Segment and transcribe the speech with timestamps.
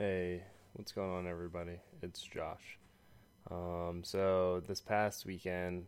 [0.00, 1.78] Hey, what's going on, everybody?
[2.00, 2.78] It's Josh.
[3.50, 5.84] Um, so this past weekend,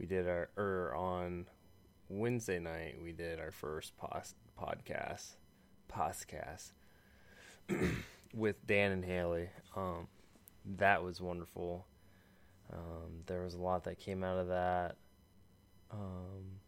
[0.00, 1.46] we did our, or on
[2.08, 5.36] Wednesday night, we did our first pos- podcast,
[5.88, 6.72] podcast
[8.34, 9.50] with Dan and Hayley.
[9.76, 10.08] Um,
[10.78, 11.86] that was wonderful.
[12.72, 14.96] Um, there was a lot that came out of that.
[15.92, 16.58] Um,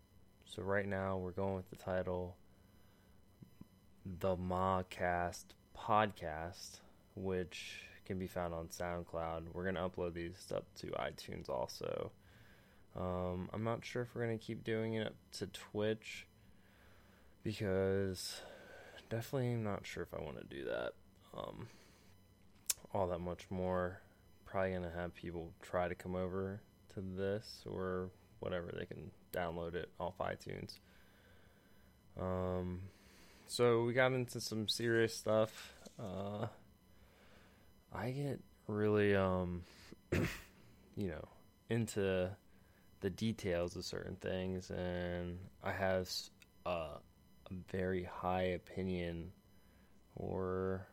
[0.45, 2.37] so right now we're going with the title,
[4.21, 5.47] the Mawcast
[5.81, 6.81] podcast,
[7.15, 9.45] which can be found on SoundCloud.
[9.53, 12.11] We're gonna upload these up to iTunes also.
[12.97, 16.27] Um, I'm not sure if we're gonna keep doing it to Twitch
[17.43, 18.41] because
[19.09, 20.93] definitely not sure if I want to do that.
[21.37, 21.69] Um,
[22.93, 24.01] all that much more.
[24.45, 26.61] Probably gonna have people try to come over
[26.95, 28.73] to this or whatever.
[28.77, 30.79] They can download it off iTunes.
[32.21, 32.81] Um,
[33.51, 35.73] so we got into some serious stuff.
[35.99, 36.47] Uh,
[37.93, 39.65] I get really, um,
[40.97, 41.29] you know,
[41.69, 42.31] into
[43.01, 46.09] the details of certain things, and I have
[46.65, 47.01] a, a
[47.73, 49.33] very high opinion,
[50.15, 50.87] or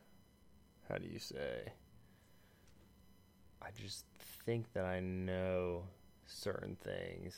[0.90, 1.72] how do you say?
[3.62, 4.06] I just
[4.48, 5.84] think that I know
[6.26, 7.36] certain things,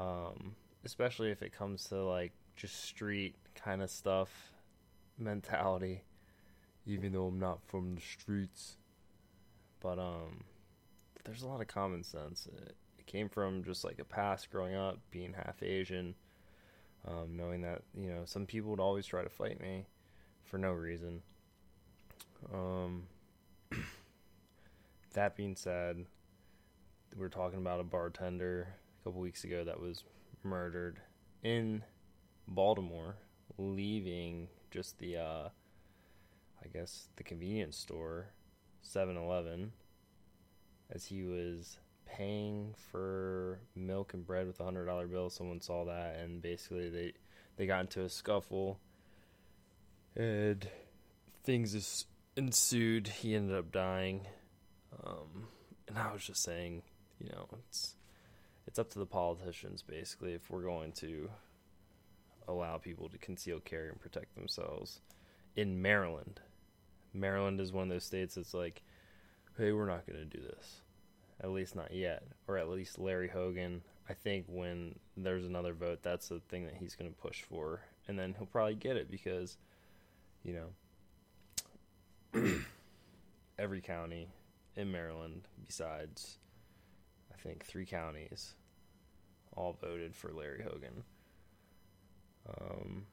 [0.00, 0.56] um,
[0.86, 4.52] especially if it comes to like just street kind of stuff
[5.18, 6.02] mentality
[6.86, 8.76] even though I'm not from the streets.
[9.80, 10.44] But um
[11.24, 12.46] there's a lot of common sense.
[12.46, 16.14] It, it came from just like a past growing up being half Asian
[17.06, 19.86] um, knowing that you know some people would always try to fight me
[20.44, 21.22] for no reason.
[22.52, 23.04] Um
[25.12, 26.06] that being said
[27.16, 28.68] we are talking about a bartender
[29.00, 30.04] a couple weeks ago that was
[30.42, 31.00] murdered
[31.42, 31.82] in
[32.46, 33.16] Baltimore,
[33.58, 35.48] leaving just the, uh,
[36.62, 38.28] I guess, the convenience store,
[38.82, 39.72] 7 Eleven,
[40.90, 45.30] as he was paying for milk and bread with a hundred dollar bill.
[45.30, 47.12] Someone saw that, and basically they
[47.56, 48.78] they got into a scuffle,
[50.16, 50.66] and
[51.44, 52.06] things
[52.36, 53.08] ensued.
[53.08, 54.26] He ended up dying,
[55.04, 55.48] um,
[55.86, 56.82] and I was just saying,
[57.18, 57.96] you know, it's
[58.66, 61.30] it's up to the politicians basically if we're going to
[62.48, 65.00] allow people to conceal carry and protect themselves
[65.56, 66.40] in Maryland.
[67.12, 68.82] Maryland is one of those states that's like,
[69.56, 70.82] hey, we're not going to do this.
[71.40, 72.24] At least not yet.
[72.46, 76.74] Or at least Larry Hogan, I think when there's another vote, that's the thing that
[76.74, 77.82] he's going to push for.
[78.06, 79.56] And then he'll probably get it because,
[80.42, 80.66] you
[82.34, 82.50] know,
[83.58, 84.28] every county
[84.76, 86.38] in Maryland, besides,
[87.32, 88.54] I think, three counties,
[89.56, 91.04] all voted for Larry Hogan.
[92.48, 93.06] Um,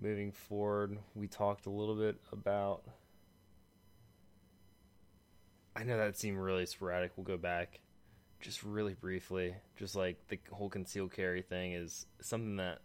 [0.00, 2.82] moving forward, we talked a little bit about.
[5.74, 7.12] I know that seemed really sporadic.
[7.16, 7.80] We'll go back
[8.40, 9.54] just really briefly.
[9.76, 12.80] Just like the whole concealed carry thing is something that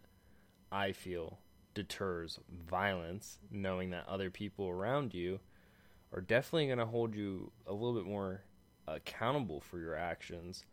[0.72, 1.38] I feel
[1.74, 5.40] deters violence, knowing that other people around you
[6.12, 8.42] are definitely going to hold you a little bit more
[8.86, 10.64] accountable for your actions.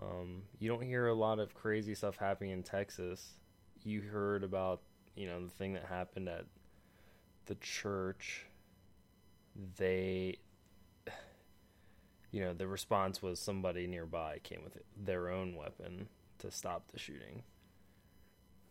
[0.00, 3.32] Um, you don't hear a lot of crazy stuff happening in Texas
[3.86, 4.80] you heard about,
[5.14, 6.46] you know, the thing that happened at
[7.46, 8.46] the church,
[9.76, 10.38] they,
[12.30, 16.98] you know, the response was somebody nearby came with their own weapon to stop the
[16.98, 17.42] shooting.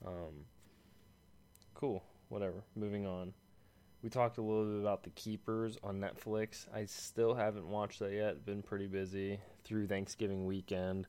[0.06, 0.46] Um,
[1.74, 2.64] cool, whatever.
[2.76, 3.34] Moving on.
[4.02, 6.66] We talked a little bit about The Keepers on Netflix.
[6.74, 8.46] I still haven't watched that yet.
[8.46, 11.06] Been pretty busy through Thanksgiving weekend.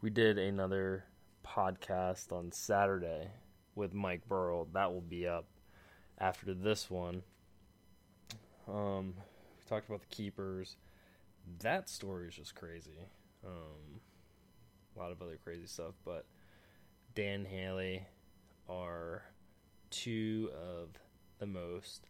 [0.00, 1.04] We did another
[1.46, 3.28] podcast on Saturday
[3.74, 4.66] with Mike Burrow.
[4.72, 5.46] That will be up
[6.18, 7.22] after this one.
[8.68, 10.76] Um, we talked about the keepers.
[11.60, 13.08] That story is just crazy.
[13.44, 14.00] Um,
[14.94, 16.26] a lot of other crazy stuff, but
[17.14, 18.06] Dan Hayley
[18.68, 19.22] are
[19.90, 20.90] two of
[21.38, 22.06] the most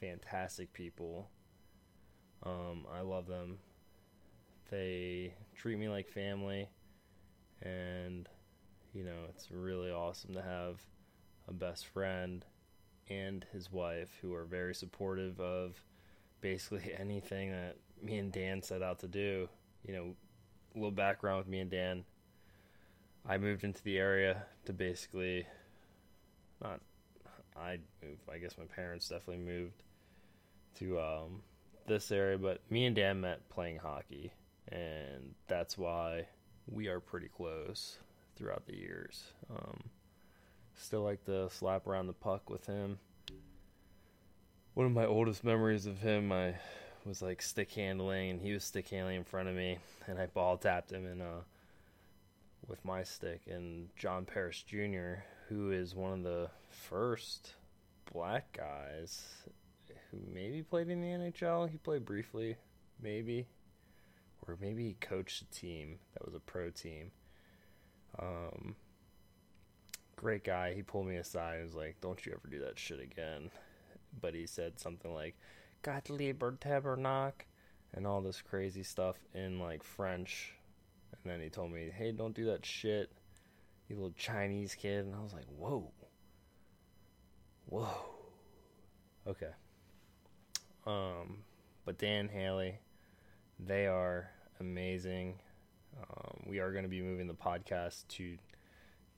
[0.00, 1.30] fantastic people.
[2.42, 3.58] Um, I love them.
[4.70, 6.68] They treat me like family,
[7.60, 8.28] and
[8.94, 10.80] you know, it's really awesome to have
[11.48, 12.44] a best friend
[13.08, 15.82] and his wife who are very supportive of
[16.40, 19.48] basically anything that me and Dan set out to do.
[19.86, 20.14] You know,
[20.74, 22.04] a little background with me and Dan.
[23.26, 25.46] I moved into the area to basically
[26.62, 26.80] not
[27.56, 29.82] I moved, I guess my parents definitely moved
[30.78, 31.42] to um,
[31.86, 34.32] this area, but me and Dan met playing hockey,
[34.68, 36.26] and that's why
[36.66, 37.98] we are pretty close
[38.36, 39.24] throughout the years.
[39.50, 39.78] Um,
[40.76, 42.98] still like to slap around the puck with him.
[44.74, 46.54] one of my oldest memories of him, I
[47.04, 50.26] was like stick handling, and he was stick handling in front of me, and I
[50.26, 51.42] ball tapped him and uh,
[52.66, 53.42] with my stick.
[53.48, 57.54] And John Paris Jr., who is one of the first
[58.12, 59.22] black guys
[60.10, 61.68] who maybe played in the NHL.
[61.68, 62.56] He played briefly,
[63.02, 63.46] maybe,
[64.46, 67.10] or maybe he coached a team that was a pro team.
[68.18, 68.76] Um,
[70.16, 70.74] great guy.
[70.74, 73.50] He pulled me aside and was like, "Don't you ever do that shit again."
[74.20, 75.36] But he said something like,
[75.82, 77.46] "Gott lieber Tabernacle,"
[77.94, 80.54] and all this crazy stuff in like French.
[81.12, 83.12] And then he told me, "Hey, don't do that shit,
[83.88, 85.90] you little Chinese kid." And I was like, "Whoa,
[87.66, 88.04] whoa,
[89.26, 89.52] okay."
[90.86, 91.44] Um,
[91.84, 92.80] but Dan Hayley,
[93.58, 94.30] they are
[94.60, 95.38] amazing.
[95.98, 98.36] Um, we are going to be moving the podcast to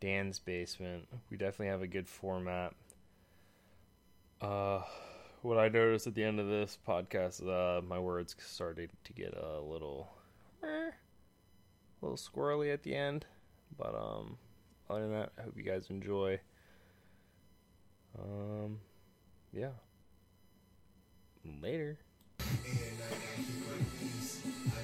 [0.01, 1.07] Dan's basement.
[1.31, 2.75] We definitely have a good format.
[4.41, 4.83] Uh,
[5.43, 9.35] what I noticed at the end of this podcast, uh, my words started to get
[9.35, 10.11] a little,
[10.63, 10.93] eh, a
[12.03, 13.27] little squirrely at the end.
[13.77, 14.39] But um,
[14.89, 16.41] other than that, I hope you guys enjoy.
[18.19, 18.79] Um,
[19.53, 19.71] yeah.
[21.63, 21.99] Later.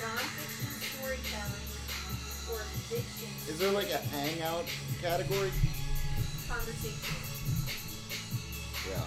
[0.00, 1.68] nonfiction storytelling,
[2.52, 4.66] or fiction Is there like a hangout
[5.00, 5.50] category?
[6.48, 7.14] conversation?
[8.88, 9.02] Yeah.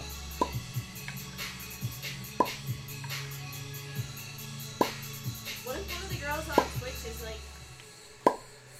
[5.66, 7.42] What if one of the girls on Twitch is like,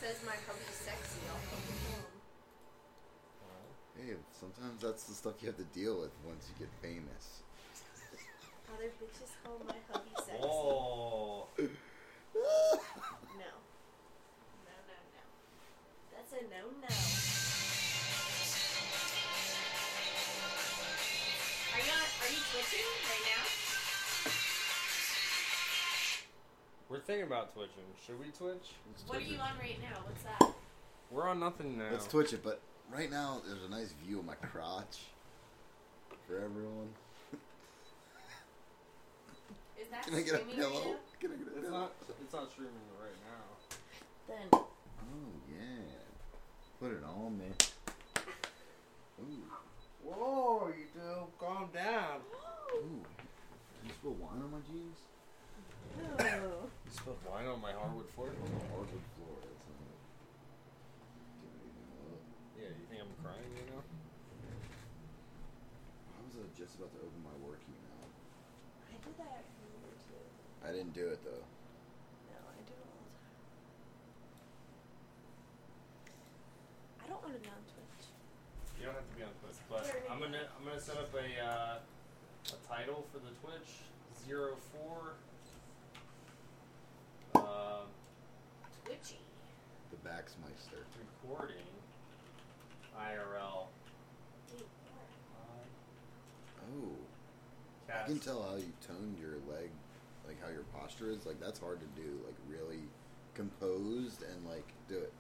[0.02, 1.22] says my hubby's sexy?
[1.30, 2.08] I'll come home.
[3.98, 7.44] Hey, sometimes that's the stuff you have to deal with once you get famous.
[8.74, 10.42] Other bitches call my hubby sexy.
[10.42, 11.48] Oh.
[12.40, 12.46] No.
[13.36, 13.52] No,
[14.66, 15.24] no, no.
[16.16, 16.96] That's a no, no.
[21.74, 23.44] Are you on, are you twitching right now?
[26.90, 27.84] We're thinking about twitching.
[28.06, 28.72] Should we twitch?
[28.88, 29.42] Let's What are Twitch you it.
[29.42, 29.98] on right now?
[30.06, 30.54] What's that?
[31.12, 31.90] We're on nothing now.
[31.92, 32.62] Let's Twitch it, but
[32.92, 35.00] right now there's a nice view of my crotch
[36.28, 36.90] for everyone.
[39.90, 40.86] Is that Can I get a streaming pillow?
[40.86, 41.80] right Can I get a It's pillow?
[41.82, 41.92] not.
[42.22, 43.42] It's not streaming right now.
[43.50, 44.30] now?
[44.30, 46.06] Then Oh yeah.
[46.78, 47.50] Put it on me.
[49.18, 49.50] Ooh.
[50.06, 51.26] Whoa, you do.
[51.42, 52.22] Calm down.
[52.78, 53.02] Ooh.
[53.02, 55.02] Did you spill wine on my jeans?
[55.98, 56.70] no.
[56.86, 58.30] You spilled wine on my hardwood floor.
[58.30, 59.36] On the Hardwood floor.
[59.42, 59.98] That's not it.
[61.42, 62.14] Didn't even know.
[62.62, 63.82] Yeah, you think I'm crying right now?
[66.14, 68.06] I was uh, just about to open my work email.
[68.88, 70.24] I did that earlier too.
[70.66, 71.32] I didn't do it though.
[71.32, 73.34] No, I do it all the time.
[77.04, 78.06] I don't want to be on Twitch.
[78.80, 81.26] You don't have to be on Twitch, but I'm gonna I'm gonna set up a
[81.44, 83.70] uh, a title for the Twitch
[84.28, 85.14] zero four.
[87.36, 87.86] Uh,
[88.86, 89.20] Twitchy.
[89.92, 90.84] The Baxmeister.
[91.24, 91.66] recording
[92.98, 93.68] IRL.
[96.62, 96.94] Oh.
[97.88, 98.06] I Cast.
[98.08, 99.70] can tell how you toned your leg,
[100.40, 101.26] like how your posture is.
[101.26, 102.10] Like that's hard to do.
[102.26, 102.80] Like really
[103.34, 105.14] composed and like do it.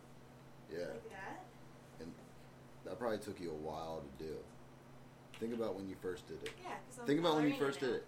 [0.71, 1.45] Yeah, Like that?
[2.85, 4.33] that probably took you a while to do.
[5.39, 6.51] Think about when you first did it.
[6.63, 7.87] Yeah, because I'm Think about when you first now.
[7.87, 8.05] did it.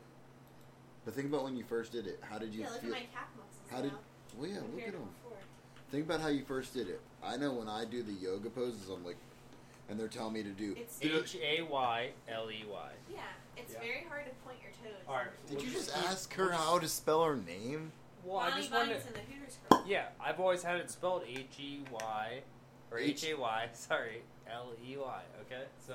[1.06, 2.20] But think about when you first did it.
[2.22, 2.94] How did you Yeah, look feel?
[2.94, 3.92] at my calf muscles How did?
[3.94, 4.00] now
[4.38, 5.10] Well, yeah, look at them.
[5.24, 5.38] before.
[5.90, 7.02] Think about how you first did it.
[7.24, 9.18] I know when I do the yoga poses, I'm like,
[9.90, 10.76] and they're telling me to do.
[10.78, 12.92] It's H A Y L E Y.
[13.12, 13.22] yeah,
[13.58, 13.80] it's Yeah.
[13.80, 14.71] very hard to point your toes.
[15.08, 15.26] All right.
[15.48, 17.92] Did We'll you just keep- ask her we'll how to spell her name?
[18.24, 19.02] Well, I just wanted.
[19.04, 22.42] Bunny's the Yeah, I've always had it spelled H E Y
[22.92, 23.70] or H A Y.
[23.74, 25.22] Sorry, L E Y.
[25.42, 25.94] Okay, so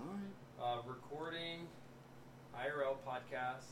[0.00, 0.78] All right.
[0.78, 1.68] uh, recording
[2.56, 3.64] IRL podcast.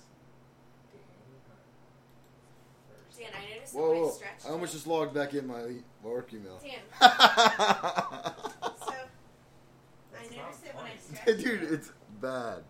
[3.18, 4.10] Dan, I noticed Whoa, that my whoa.
[4.12, 4.46] stretch.
[4.46, 5.72] I almost just logged back in my
[6.04, 6.60] work email.
[6.62, 7.08] Dan, Dude, so
[10.14, 10.98] I noticed it when I funny.
[11.00, 11.62] stretched.
[11.72, 12.62] it's bad.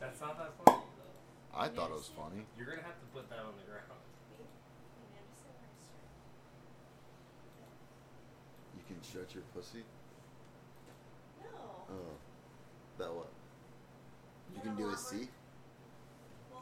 [0.00, 0.73] That's not that funny.
[1.54, 1.60] Though.
[1.60, 2.42] I thought it was funny.
[2.58, 3.86] You're gonna have to put that on the ground.
[3.90, 3.94] I
[5.14, 5.94] noticed it when I stretched.
[8.76, 9.84] You can stretch your pussy.
[11.42, 11.48] No.
[11.90, 11.94] Oh.
[12.98, 13.26] that Well,
[14.54, 15.28] You, can do a C?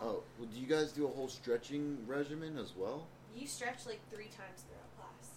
[0.00, 0.22] Oh.
[0.40, 3.06] Do you guys do a whole stretching regimen as well?
[3.36, 5.30] You stretch like three times throughout class.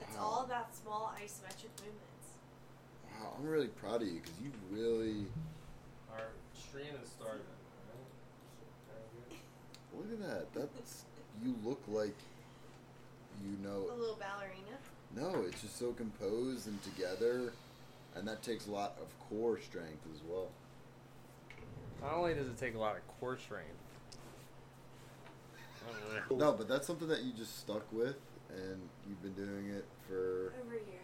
[0.00, 0.22] It's Wow.
[0.24, 2.28] all about small isometric movements.
[3.20, 5.26] Wow, I'm really proud of you because you really
[6.12, 7.44] Our stream has started.
[9.96, 10.54] Look at that.
[10.54, 11.04] That's
[11.44, 12.14] you look like
[13.42, 14.78] you know A little ballerina.
[15.16, 17.52] No, it's just so composed and together,
[18.16, 20.48] and that takes a lot of core strength as well.
[22.02, 23.70] Not only does it take a lot of core strength.
[26.30, 28.16] No, but that's something that you just stuck with,
[28.56, 31.00] and you've been doing it for Over a year.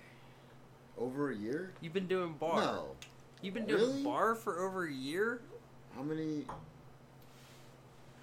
[0.99, 1.73] over a year.
[1.81, 2.57] You've been doing bar.
[2.61, 2.89] No,
[3.43, 4.03] You've been doing Really?
[4.03, 5.41] bar for over a year.
[5.95, 6.45] how many?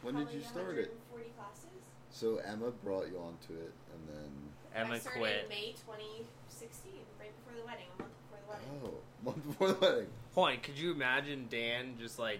[0.01, 0.93] When did you start it?
[1.11, 1.65] 140 classes.
[2.09, 4.31] So Emma brought you onto it, and then
[4.75, 5.43] Emma I started quit.
[5.43, 8.81] in May 2016, right before the wedding, a month before the wedding.
[8.85, 8.93] oh,
[9.25, 10.07] month before the wedding.
[10.35, 12.39] Hold on, could you imagine Dan just like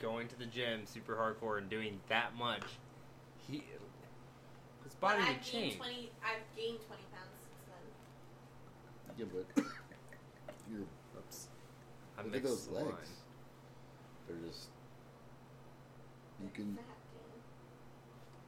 [0.00, 2.62] going to the gym super hardcore and doing that much?
[3.48, 3.62] He
[4.84, 5.72] his body but would I've change.
[5.74, 6.10] gained 20.
[6.24, 7.64] I've gained 20 pounds since
[9.18, 9.18] then.
[9.18, 9.64] Yeah, but
[10.70, 10.80] you're
[11.18, 11.48] Oops.
[12.18, 12.86] I look at mixed those the legs.
[12.86, 12.96] line.
[14.28, 14.68] They're just
[16.44, 16.78] you can.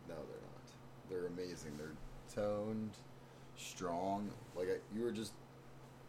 [0.08, 1.10] No, they're not.
[1.10, 1.72] They're amazing.
[1.76, 1.94] They're
[2.34, 2.90] toned,
[3.56, 4.30] strong.
[4.54, 5.32] Like I, you were just,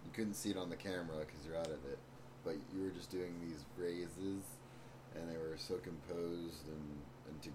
[0.05, 1.97] you couldn't see it on the camera because you're out of it,
[2.43, 4.43] but you were just doing these raises,
[5.15, 6.97] and they were so composed and
[7.29, 7.49] and to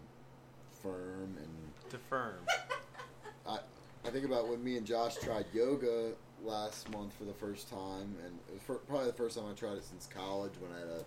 [0.82, 2.38] firm and To firm.
[3.46, 3.58] I
[4.04, 6.12] I think about when me and Josh tried yoga
[6.44, 9.54] last month for the first time, and it was fir- probably the first time I
[9.54, 11.04] tried it since college when I had a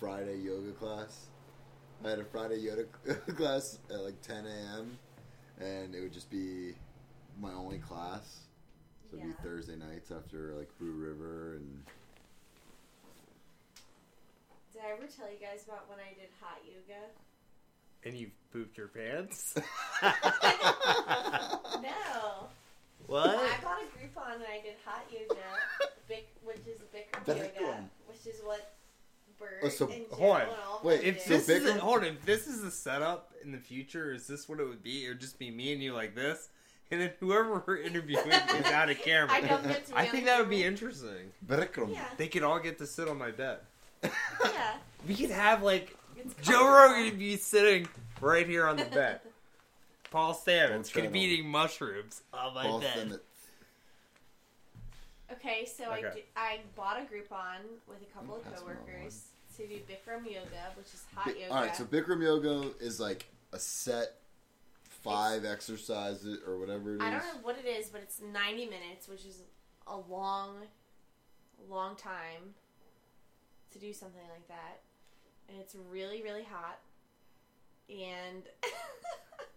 [0.00, 1.26] Friday yoga class.
[2.04, 2.84] I had a Friday yoga
[3.36, 4.98] class at like 10 a.m.
[5.60, 6.74] and it would just be
[7.40, 8.40] my only class.
[9.10, 9.34] So it'd Yeah.
[9.40, 11.82] be Thursday nights after like Brew River and
[14.72, 17.02] Did I ever tell you guys about when I did hot yoga?
[18.04, 19.54] and you pooped your pants?
[21.82, 22.48] No.
[23.06, 23.30] What?
[23.30, 25.34] I bought a Groupon and I did hot yoga,
[26.44, 28.74] which is Bikram yoga, which is what
[29.42, 30.40] Bert Oh, so- and hold on.
[30.42, 31.22] and all of Wait, If did.
[31.22, 34.26] So this is Bikram- hold on, if this is the setup in the future, is
[34.26, 35.04] this what it would be?
[35.04, 36.48] It would just be me and you like this,
[36.90, 39.32] and then whoever we're interviewing is out of camera.
[39.32, 39.98] I don't get to.
[39.98, 41.32] I think that would be interesting.
[41.46, 41.92] Bikram.
[41.92, 43.58] Yeah, They could all get to sit on my bed.
[44.02, 44.10] yeah.
[45.08, 46.64] We could have like It's Joe.
[46.72, 47.88] Rogan would be sitting
[48.20, 49.20] right here on the bed.
[50.12, 53.08] Paul Stamets could be eating mushrooms on my Paul bed.
[53.08, 53.20] Stamets.
[55.32, 56.10] Okay, so I, Okay.
[56.14, 59.24] di- I bought a Groupon with a couple of That's the wrong coworkers
[59.56, 61.52] to do Bikram yoga, which is hot yoga.
[61.54, 64.18] All right, so Bikram yoga is like a set
[64.84, 67.02] five exercises or whatever it is.
[67.02, 69.42] I don't know what it is, but it's 90 minutes, which is
[69.86, 70.56] a long,
[71.68, 72.54] long time
[73.72, 74.80] to do something like that.
[75.48, 76.78] And it's really, really hot.
[77.88, 78.42] And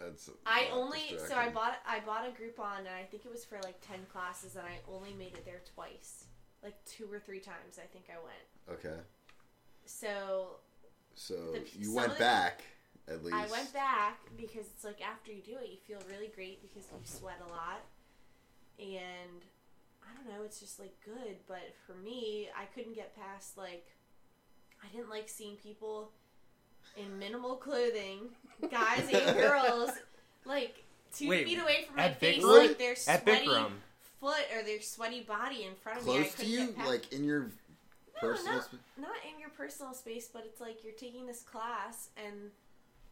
[0.00, 3.44] That's I only so I bought I bought a Groupon and I think it was
[3.44, 6.24] for like 10 classes and I only made it there twice.
[6.62, 8.78] Like two or three times I think I went.
[8.80, 8.98] Okay,
[9.84, 10.56] So
[11.14, 12.62] so The- you went of the- back
[13.08, 13.36] at least.
[13.36, 16.88] I went back because it's like after you do it, you feel really great because
[16.90, 17.82] you sweat a lot.
[18.78, 19.44] And
[20.02, 21.36] I don't know, it's just like good.
[21.46, 23.86] But for me, I couldn't get past like,
[24.82, 26.12] I didn't like seeing people
[26.96, 28.28] in minimal clothing,
[28.70, 29.90] guys and girls,
[30.44, 30.84] like
[31.14, 32.68] two Wait, feet away from my at face, Bikram?
[32.68, 33.70] like their At sweaty Bikram.
[34.20, 36.12] foot or their sweaty body in front of me.
[36.12, 36.88] I Close to couldn't you, get past.
[36.88, 37.50] like in your No,
[38.20, 38.54] personal.
[38.54, 38.60] no.
[38.66, 42.50] sp- not in your personal space, but it's like you're taking this class and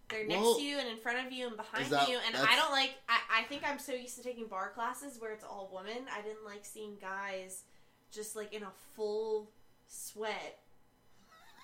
[0.09, 2.19] they're Well, next to you and in front of you and behind is that- you.
[2.27, 5.21] And I that's- don't like, I, I think I'm so used to taking bar classes
[5.21, 6.05] where it's all women.
[6.17, 7.63] I didn't like seeing guys
[8.11, 9.51] just like in a full
[9.87, 10.59] sweat.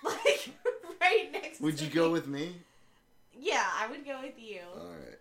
[0.10, 0.50] Like
[1.00, 2.54] right next Would to you go with me?
[3.38, 4.60] Yeah, I would go with you.
[4.76, 5.18] All right,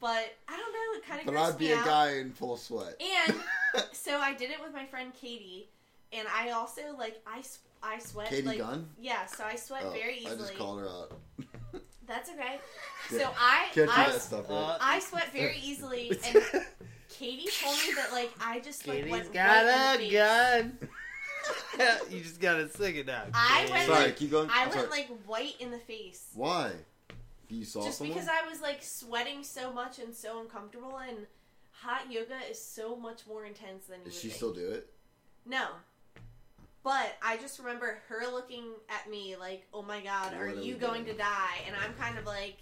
[0.00, 1.84] But I don't know, it kind of but I'd be me a out.
[1.84, 3.00] guy in full sweat.
[3.26, 3.34] And
[3.92, 5.68] so I did it with my friend Katie.
[6.12, 7.42] And I also, like, I
[7.82, 8.28] I sweat.
[8.28, 8.88] Katie like, Gunn.
[8.98, 10.36] Yeah, so I sweat Oh, very I easily.
[10.38, 11.12] just called her out.
[12.06, 12.60] That's okay.
[13.08, 14.56] Can't- So I Can't I, that stuff, right?
[14.56, 16.42] Uh, I sweat very easily, and
[17.08, 20.10] Katie told me that like I just like Katie's went got right in a the
[20.10, 20.12] face.
[20.12, 20.88] gun.
[22.10, 23.22] you just gotta sing it now.
[23.34, 23.72] I Katie.
[23.72, 24.48] went, Sorry, like- keep going.
[24.50, 24.90] I I'm went sorry.
[24.90, 26.72] like white in the face Why?
[27.48, 28.14] You saw just someone?
[28.16, 31.26] because I was like sweating so much and so uncomfortable, and
[31.70, 34.36] hot yoga is so much more intense than you Does would she think.
[34.36, 34.90] still do it?
[35.44, 35.66] No.
[36.82, 40.60] But I just remember her looking at me like, "Oh my God, are What are
[40.60, 41.18] you we going to doing?
[41.18, 42.56] die?" And I'm kind of like,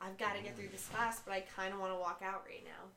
[0.00, 2.44] "I've got to get through this class, but I kind of want to walk out
[2.46, 2.88] right now."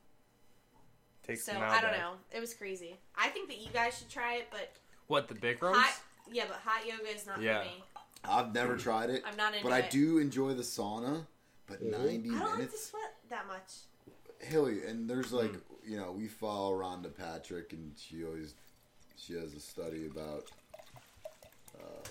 [1.26, 2.14] Takes so I don't know.
[2.34, 2.96] It was crazy.
[3.16, 4.72] I think that you guys should try it, but
[5.12, 5.74] What the Bikrams?
[5.76, 6.00] hot
[6.32, 7.60] Yeah, but hot yoga is not Yeah.
[7.60, 7.84] for me.
[8.24, 9.70] I've never tried it, I'm not into it.
[9.70, 11.26] but I do enjoy the sauna.
[11.68, 11.92] But Mhm.
[11.92, 13.72] 90 I don't like to minutes, sweat that much.
[14.40, 15.62] Hilly, and there's like Mm.
[15.84, 18.54] you know we follow Rhonda Patrick, and she always
[19.18, 20.50] she has a study about
[21.78, 22.08] uh,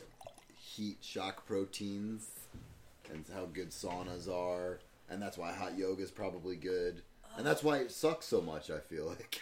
[0.58, 2.28] heat shock proteins
[3.10, 4.78] and how good saunas are,
[5.08, 7.02] and that's why hot yoga is probably good,
[7.38, 8.70] and that's why it sucks so much.
[8.70, 9.40] I feel like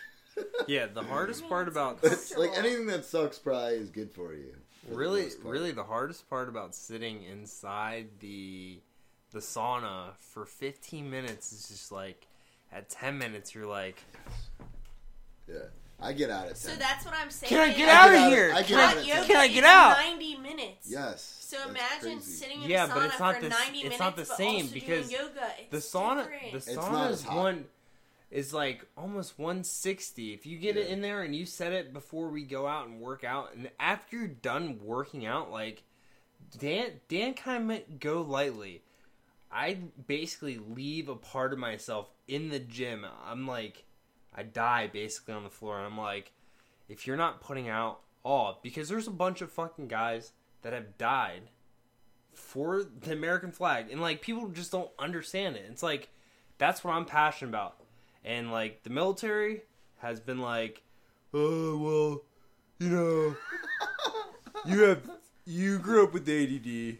[0.66, 4.54] Yeah, the hardest part about it's like anything that sucks probably is good for you.
[4.84, 5.52] for the really most part.
[5.52, 8.80] really the hardest part about sitting inside the
[9.32, 12.26] the sauna for 15 minutes is just like
[12.72, 14.02] at 10 minutes you're like
[15.48, 15.56] Yeah,
[16.00, 16.78] I get out of at So ten.
[16.78, 17.48] that's what I'm saying.
[17.48, 18.86] can i I get get out out of of- here I get can out I,
[18.88, 19.26] Hot at yoga ten.
[19.26, 20.86] can I is get out 90 minutes.
[20.90, 21.34] yes.
[21.40, 22.30] So that's imagine crazy.
[22.32, 24.22] sitting in Yeah, the but sauna it's not for the- 90 it's minutes, not the
[24.22, 25.50] but same also because doing yoga.
[25.70, 26.50] It's the sauna different.
[26.52, 27.36] the It's sauna not is as hot.
[27.36, 27.64] one
[28.30, 32.28] is like almost 160 if you get it in there and you set it before
[32.28, 35.82] we go out and work out and after you're done working out like
[36.58, 38.82] dan dan kind of go lightly.
[39.50, 43.06] I basically leave a part of myself in the gym.
[43.26, 43.84] I'm like
[44.34, 46.32] i die basically on the floor and i'm like
[46.86, 50.32] if you're not putting out all because there's a bunch of fucking guys
[50.62, 51.42] that have died
[52.38, 55.66] for the American flag, and like people just don't understand it.
[55.70, 56.08] It's like
[56.56, 57.76] that's what I'm passionate about,
[58.28, 59.62] and like the military
[59.96, 60.82] has been like,
[61.34, 62.22] oh well,
[62.78, 63.36] you know,
[64.66, 65.02] you have
[65.46, 66.98] you grew up with ADD.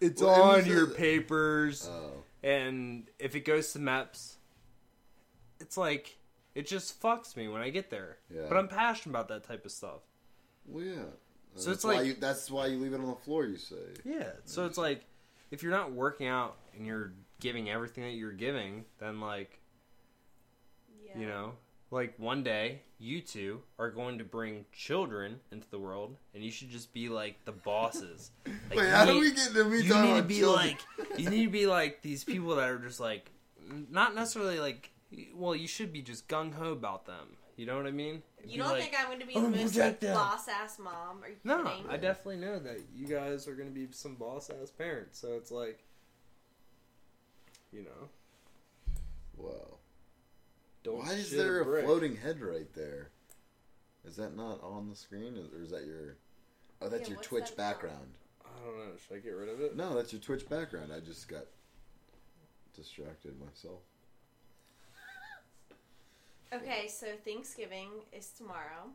[0.00, 4.34] It's Well, on was your a- papers, Oh, and if it goes to MEPS,
[5.60, 6.18] it's like
[6.54, 8.16] it just fucks me when I get there.
[8.34, 8.42] Yeah.
[8.48, 10.00] But I'm passionate about that type of stuff.
[10.66, 11.02] well, yeah.
[11.54, 13.46] So it's like- you, that's why you leave it on the floor.
[13.46, 13.76] You say.
[14.04, 14.30] Yeah.
[14.44, 15.04] So it's like
[15.50, 19.58] if you're not working out and you're giving everything that you're giving, then like
[21.06, 21.20] Yeah.
[21.20, 21.52] you know,
[21.90, 26.50] like one day you two are going to bring children into the world, and you
[26.50, 28.30] should just be like the bosses.
[28.68, 30.66] Like, Wait, you how do we get to me You need to be children?
[30.66, 33.30] like you need to be like these people that are just like
[33.90, 34.90] not necessarily like
[35.34, 37.36] well you should be just gung ho about them.
[37.56, 38.22] You know what I mean?
[38.44, 40.14] You Be don't like, think I'm going to be "Oh, the most reject like, them."
[40.14, 41.22] boss ass mom?
[41.22, 41.84] Are you No, kidding?
[41.88, 45.18] I definitely know that you guys are going to be some boss ass parents.
[45.18, 45.82] So it's like,
[47.72, 48.08] you know,
[49.36, 49.75] Wow.
[50.86, 51.04] Don't.
[51.04, 51.84] Why is there a brick.
[51.84, 53.10] floating head right there?
[54.04, 56.16] Is that not on the screen, or is that your?
[56.80, 58.14] Oh, that's Yeah, your Twitch that background.
[58.44, 58.92] I don't know.
[59.06, 59.76] Should I get rid of it?
[59.76, 60.92] No, that's your Twitch background.
[60.94, 61.44] I just got
[62.74, 63.80] distracted myself.
[66.52, 68.88] Okay, so Thanksgiving is tomorrow.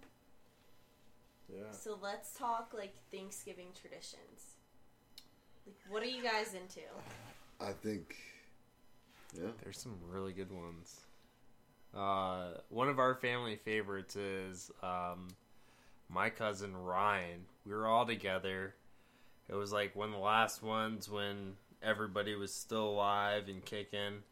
[1.54, 1.70] Yeah.
[1.72, 4.56] So let's talk like Thanksgiving traditions.
[5.66, 6.88] Like, what are you guys into?
[7.60, 8.16] I think.
[9.36, 9.50] Yeah.
[9.62, 11.02] There's some really good ones.
[11.96, 15.28] Uh, one of our family favorites is um,
[16.10, 17.46] my cousin Ryan.
[17.66, 18.76] We were all together.
[19.50, 24.24] It was like one of the last ones when everybody was still alive and kicking.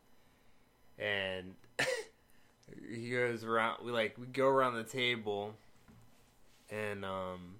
[0.98, 1.56] And
[2.90, 3.84] he goes around.
[3.84, 5.54] We like we go around the table,
[6.70, 7.56] and um,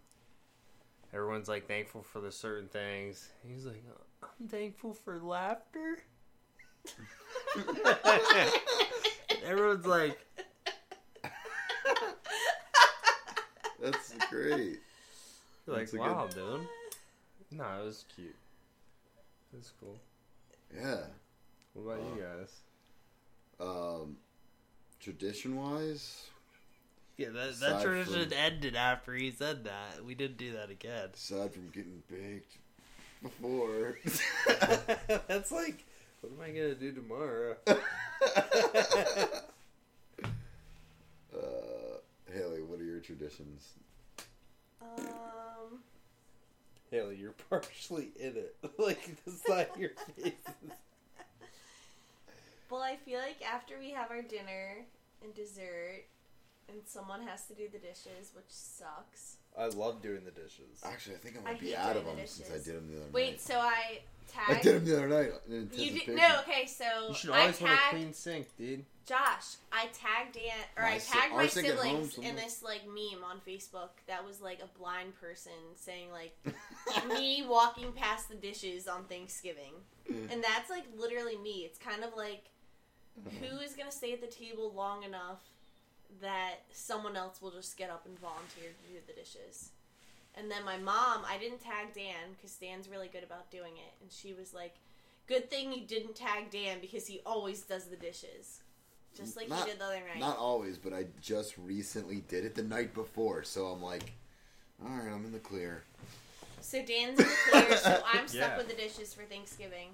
[1.14, 3.30] everyone's like thankful for the certain things.
[3.46, 3.84] He's like,
[4.24, 6.00] I'm thankful for laughter.
[9.46, 10.18] Everyone's like,
[13.82, 14.80] That's great.
[15.66, 16.68] you're like, That's a good- wow, dude.
[17.52, 18.36] No, it was cute.
[19.54, 19.98] It was cool.
[20.76, 20.98] Yeah.
[21.74, 22.54] What about you guys?
[23.60, 24.18] Um,
[25.00, 26.26] tradition wise,
[27.18, 30.04] Yeah, that, Aside that tradition from- ended after he said that.
[30.06, 31.10] We didn't do that again.
[31.14, 32.58] aside from getting baked
[33.24, 33.98] before.
[35.28, 35.86] That's like,
[36.22, 37.56] what am I gonna do tomorrow?
[37.68, 37.76] uh,
[42.34, 43.74] Hayley, what are your traditions?
[44.82, 45.80] Um,
[46.92, 48.56] Hayley, you're partially in it.
[48.78, 50.34] like the side of your face.
[52.70, 54.86] well, I feel like after we have our dinner
[55.24, 56.06] and dessert,
[56.68, 59.38] and someone has to do the dishes, which sucks.
[59.58, 60.82] I love doing the dishes.
[60.84, 62.64] Actually, I think I I might be hate out of doing them the since I
[62.64, 63.14] did them the other night.
[63.14, 64.02] Wait, so I
[64.48, 65.32] I did them the other night.
[65.48, 66.16] in you did anticipation.
[66.16, 66.66] no, okay.
[66.66, 68.86] So You should I always want a tagged clean sink, dude.
[69.06, 69.56] Josh.
[69.72, 72.62] I tagged Dan, or My I tagged our my sink at home siblings in this
[72.62, 76.36] like meme on Facebook that was like a blind person saying like
[77.08, 79.74] me walking past the dishes on Thanksgiving.
[80.10, 81.66] And that's like literally me.
[81.66, 82.46] It's kind of like
[83.18, 83.46] uh-huh.
[83.46, 85.42] who is going to stay at the table long enough
[86.22, 89.72] that someone else will just get up and volunteer to do the dishes.
[90.40, 93.94] And then my mom, I didn't tag Dan because Dan's really good about doing it.
[94.02, 94.76] And she was like,
[95.28, 98.62] Good thing you didn't tag Dan because he always does the dishes.
[99.16, 100.20] Just like Not- he did the other night.
[100.20, 104.14] Not always, but I just recently did it the night before, so I'm like,
[104.84, 105.84] All right, I'm in the clear.
[106.62, 108.58] So Dan's in the clear, so I'm stuck Yeah.
[108.58, 109.90] with the dishes for Thanksgiving.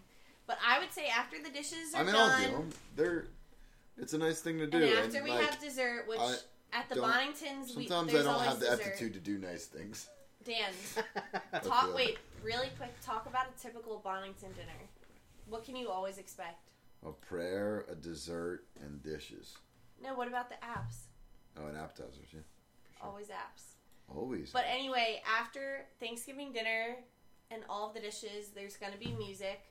[0.48, 2.70] But I would say after the dishes are I mean, done, I'll do them.
[2.96, 3.26] They're.
[3.98, 4.78] It's a nice thing to do.
[4.78, 6.36] and after we like, have dessert, which I
[6.74, 9.66] at the don't- Boningtons, we, sometimes I don't always have the aptitude to do nice
[9.66, 10.10] things.
[10.46, 10.72] Dan,
[11.64, 11.86] talk.
[11.86, 12.94] feel Wait, really quick.
[13.04, 14.72] Talk about a typical Bonington dinner.
[15.50, 16.70] What can you always expect?
[17.06, 19.56] A prayer, a dessert, and dishes.
[20.02, 21.06] No, what about the apps?
[21.58, 22.40] Oh, and appetizers, yeah.
[23.00, 23.08] Sure.
[23.10, 23.74] Always apps.
[24.16, 24.52] Always.
[24.52, 26.98] But anyway, after Thanksgiving dinner
[27.52, 29.62] and all of the dishes, there's gonna be music,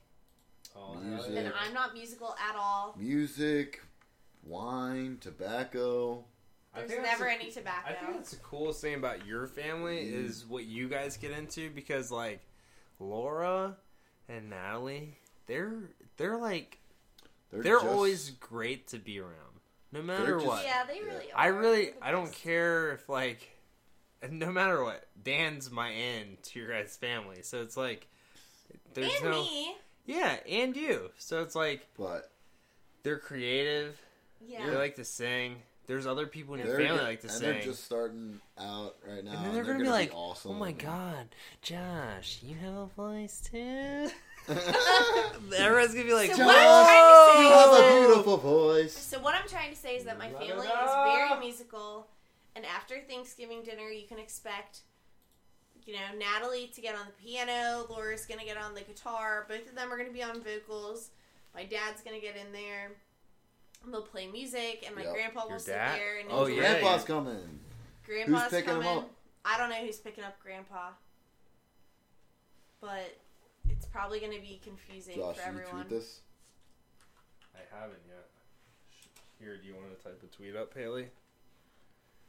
[0.77, 1.33] Oh, Music.
[1.37, 2.97] and I'm not musical at all.
[2.99, 3.81] Music,
[4.43, 6.25] wine, tobacco.
[6.75, 7.91] I There's think never the- any tobacco.
[7.91, 10.25] I think that's the coolest thing about your family Mm.
[10.27, 12.41] is what you guys get into because like
[12.99, 13.77] Laura
[14.29, 16.79] and Natalie, they're they're like
[17.51, 19.61] They're, they're just- always great to be around,
[19.93, 20.65] no matter just- what.
[20.65, 21.39] Yeah, they really are.
[21.39, 23.51] I really I don't care if like
[24.31, 28.07] no matter what Dan's my end to your guys' family, so it's like
[28.95, 29.77] there's and no me.
[30.07, 32.31] yeah and you, so it's like But
[33.03, 34.01] they're creative,
[34.41, 34.67] Yeah.
[34.67, 35.63] they like to sing.
[35.87, 37.51] There's other people in your they're family ju- that like to and sing.
[37.51, 39.33] they're just starting out right now.
[39.33, 40.53] And then they're, gonna, gonna, be like, awesome.
[40.53, 41.29] "Oh my god,
[41.62, 44.09] Josh, you have a voice too."
[45.57, 48.97] Everyone's gonna be like, So "Josh, what I'm trying to say have a beautiful voice.
[48.97, 52.09] So what I'm trying to say is that my family is very musical,
[52.57, 54.81] and after Thanksgiving dinner, you can expect,
[55.87, 57.87] you know, Natalie to get on the piano.
[57.88, 59.47] Laura's gonna get on the guitar.
[59.49, 61.11] Both of them are gonna be on vocals.
[61.55, 62.92] My dad's gonna get in there.
[63.85, 65.12] And they'll play music, and my Yep.
[65.12, 65.99] grandpa will Your sit dad?
[65.99, 66.81] there and Oh, enjoy yeah, it.
[66.81, 67.07] Grandpa's yeah.
[67.07, 67.61] coming.
[68.07, 68.99] Grandpa's Who's picking 'em coming.
[69.05, 69.11] up?
[69.44, 70.92] I don't know who's picking up Grandpa,
[72.81, 73.18] but
[73.68, 75.87] it's probably gonna be confusing Josh, for did you everyone.
[75.87, 76.20] tweet this?
[77.55, 78.29] I haven't yet."
[79.38, 81.11] Here, do you want to type a tweet up, Hayley?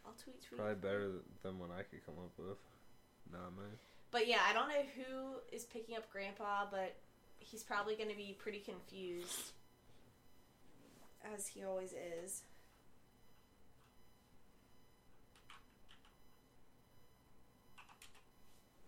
[0.05, 0.59] I'll tweet tweet.
[0.59, 2.57] Probably better than what I could come up with.
[3.31, 3.79] Nah, man.
[4.11, 6.95] But yeah, I don't know who is picking up Grandpa, but
[7.39, 9.51] he's probably going to be pretty confused,
[11.33, 12.43] as he always is.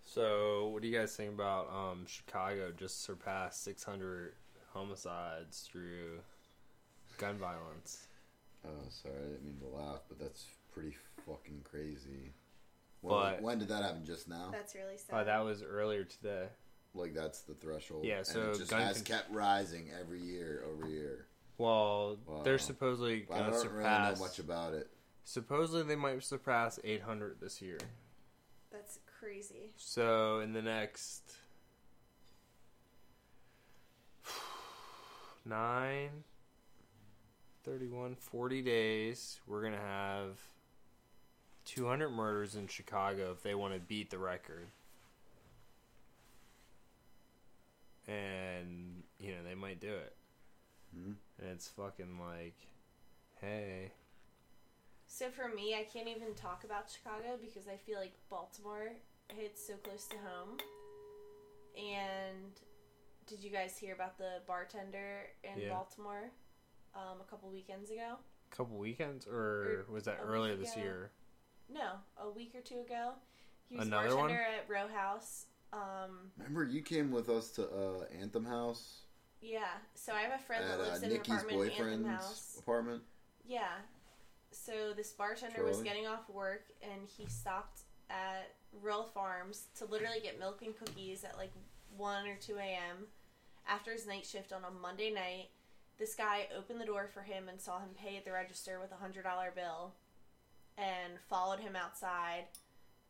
[0.05, 4.33] So, what do you guys think about um, Chicago just surpassed 600
[4.73, 6.19] homicides through
[7.17, 8.07] gun violence?
[8.65, 10.95] Oh, sorry, I didn't mean to laugh, but that's pretty
[11.25, 12.33] fucking crazy.
[13.01, 14.05] When, But- when did that happen?
[14.05, 14.49] Just now?
[14.51, 15.21] That's really sad.
[15.21, 16.47] Oh, that was earlier today.
[16.95, 18.05] Like that's the threshold.
[18.05, 21.27] Yeah, and so it just gun has con- kept rising every year over year.
[21.57, 22.43] Well, Wow.
[22.43, 24.07] they're supposedly I gonna don't surpass.
[24.09, 24.89] really know much about it.
[25.23, 27.79] Supposedly, they might surpass 800 this year.
[28.71, 29.71] That's crazy.
[29.75, 31.35] So, in the next
[35.45, 36.23] nine,
[37.65, 40.39] 31, 40 days, we're going to have
[41.65, 44.67] 200 murders in Chicago if they want to beat the record.
[48.07, 50.15] And, you know, they might do it.
[50.97, 51.15] Mhm.
[51.39, 52.55] And it's fucking like,
[53.41, 53.91] hey.
[55.07, 58.89] So for me, I can't even talk about Chicago because I feel like Baltimore
[59.29, 60.57] hits so close to home.
[61.77, 62.51] And
[63.27, 65.69] did you guys hear about the bartender in Yeah.
[65.69, 66.31] Baltimore
[66.95, 68.15] um, a couple weekends ago?
[68.51, 71.11] A couple weekends or was that a earlier this year?
[71.71, 73.11] No, a week or two ago.
[73.69, 74.27] He was Another a one?
[74.29, 75.45] bartender at Row House.
[75.73, 79.01] Um, Remember, you came with us to uh, Anthem House
[79.41, 79.77] yeah.
[79.95, 82.55] So I have a friend at that lives uh, in an Nikki's apartment in House.
[82.59, 83.01] apartment.
[83.45, 83.67] Yeah.
[84.51, 90.19] So this bartender was getting off work and he stopped at Royal Farms to literally
[90.21, 91.51] get milk and cookies at like
[91.95, 93.07] 1 or 2 a.m.
[93.67, 95.49] after his night shift on a Monday night.
[95.97, 98.91] This guy opened the door for him and saw him pay at the register with
[98.91, 99.23] a $100
[99.55, 99.93] bill
[100.77, 102.45] and followed him outside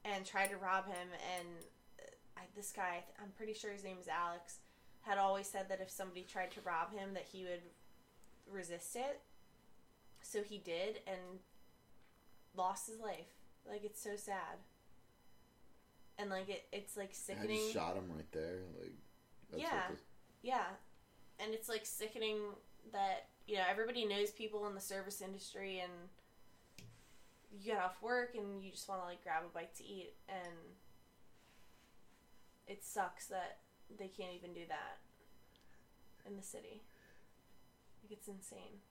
[0.05, 1.09] and tried to rob him.
[1.37, 1.47] And
[1.99, 2.03] uh,
[2.37, 4.59] I, this guy, I'm pretty sure his name is Alex,
[5.07, 7.61] had always said that if somebody tried to rob him that he would
[8.51, 9.21] resist it.
[10.21, 11.39] So he did and
[12.55, 13.31] lost his life.
[13.67, 14.59] Like it's so sad.
[16.19, 17.57] And like it, it's like I sickening.
[17.57, 18.59] just shot him right there.
[18.79, 18.93] Like,
[19.51, 19.83] that's Yeah.
[20.41, 20.65] Yeah.
[21.39, 22.37] And it's like sickening
[22.91, 25.91] that, you know, everybody knows people in the service industry and
[27.57, 30.13] you get off work and you just want to like grab a bite to eat
[30.27, 30.53] and
[32.67, 33.59] it sucks that
[33.97, 34.97] they can't even do that
[36.27, 36.81] in the city.
[38.03, 38.81] Like it's insane.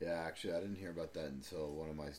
[0.00, 2.10] yeah, actually, I didn't hear about that until one of my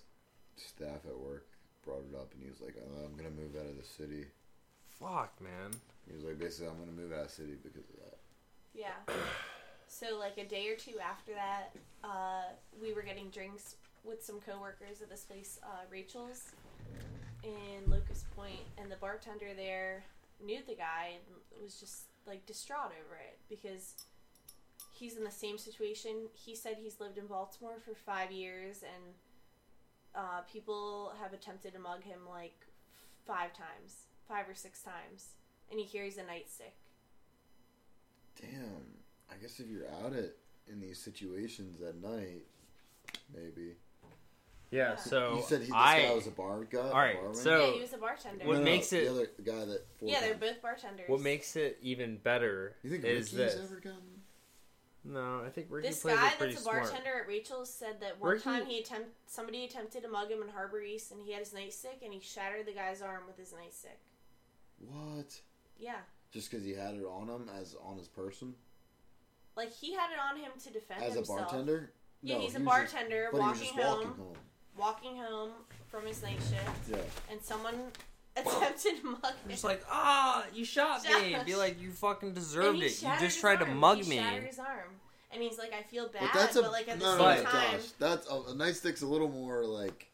[0.58, 1.48] staff at work
[1.86, 4.26] brought it up, and he was like, oh, "I'm gonna move out of the city."
[5.00, 5.72] Fuck, man.
[6.08, 8.18] He was like, "Basically, I'm gonna move out of the city because of that."
[8.74, 8.96] Yeah.
[9.92, 12.44] So like a day or two after that, uh,
[12.80, 16.52] we were getting drinks with some coworkers at this place, uh, Rachel's,
[17.44, 20.04] in Locust Point, and the bartender there
[20.44, 23.96] knew the guy and was just like distraught over it because
[24.92, 26.28] he's in the same situation.
[26.34, 29.14] He said he's lived in Baltimore for five years, and
[30.16, 32.56] uh, people have attempted to mug him like
[33.26, 35.30] five times, five or six times,
[35.72, 36.76] and he carries a nightstick.
[38.40, 39.00] Damn.
[39.32, 40.34] I guess if you're out at
[40.68, 42.46] in these situations at night,
[43.34, 43.76] maybe.
[44.72, 44.96] Yeah, Yeah.
[44.98, 46.80] so you said he, this I guy was a bar guy.
[46.80, 47.36] All right, barman?
[47.36, 48.46] so- yeah, he was a bartender.
[48.46, 49.86] What No, no, makes it- the other guy that?
[49.98, 51.10] four yeah, they're both bartenders.
[51.10, 53.56] what makes it even better You think is Ricky's this.
[53.64, 54.24] ever gotten?
[55.06, 56.84] No, I think Ricky This plays guy it pretty that's a smart.
[56.84, 60.42] bartender at Rachel's said that one Ricky- time he attempt somebody attempted to mug him
[60.44, 63.38] in Harbor East and he had his nightstick and he shattered the guy's arm with
[63.38, 63.98] his nightstick.
[64.78, 65.42] What?
[65.78, 66.00] Yeah.
[66.32, 68.54] Just because he had it on him as on his person
[69.56, 71.92] Like he had it on him to defend as a bartender?
[72.22, 74.24] Yeah, No, he's a he was just- bartender but he was walking just home walking
[74.26, 74.38] home.
[74.78, 75.52] Walking home
[75.88, 76.98] from his night shift Yeah.
[77.32, 77.76] and someone
[78.38, 79.50] attempted to mug him.
[79.50, 81.32] Just like, ah, you shot me.
[81.34, 82.84] Shot- Be like, you fucking deserved it.
[83.02, 84.16] You just his tried to mug he me.
[84.18, 84.90] Shattered his arm.
[85.32, 87.20] And he's like, I feel bad, But but, that's a like at the no, same
[87.20, 87.90] no, no, time, Josh.
[88.00, 90.08] That's a, a nightstick's a little more like.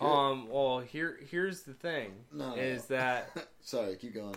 [0.00, 0.06] good.
[0.06, 2.96] Um, well, here, here's the thing: no, no, is no.
[2.96, 4.34] that Sorry, keep going.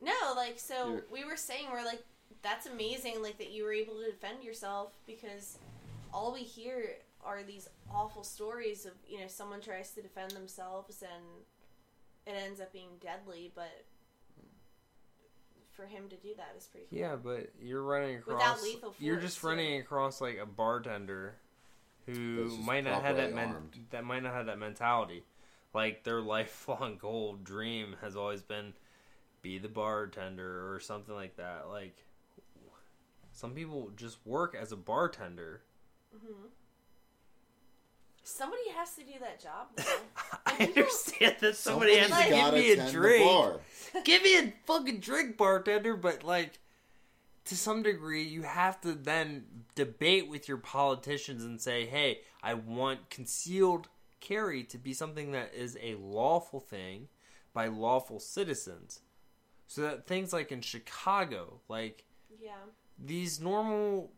[0.00, 2.02] No, like so You're- we were saying we're like
[2.42, 5.58] that's amazing like that you were able to defend yourself because
[6.14, 6.90] all we hear
[7.24, 11.24] are these awful stories of, you know, someone tries to defend themselves and
[12.26, 13.84] it ends up being deadly, but
[15.72, 16.98] for him to do that is pretty cool.
[16.98, 18.34] yeah, but you're running across.
[18.40, 19.48] Without lethal you're force, just yeah.
[19.50, 21.36] running across like a bartender
[22.06, 23.78] who might not have that properly men- armed.
[23.90, 25.24] that might not have that mentality.
[25.74, 28.72] Like their lifelong goal dream has always been
[29.42, 31.68] be the bartender or something like that.
[31.68, 31.96] Like
[33.32, 35.62] some people just work as a bartender.
[36.12, 36.46] hmm
[38.28, 39.84] Somebody has to do that job though.
[40.46, 43.24] I understand that somebody has to give gotta me a tend the drink.
[43.24, 43.60] bar.
[44.04, 45.96] give me a fucking drink, bartender.
[45.96, 46.58] But like,
[47.46, 52.52] to some degree, you have to then debate with your politicians and say, "Hey, I
[52.52, 53.88] want concealed
[54.20, 57.08] carry to be something that is a lawful thing
[57.54, 59.00] by lawful citizens."
[59.68, 62.04] So that things like in Chicago, like
[62.38, 62.52] yeah.
[62.98, 64.10] these normal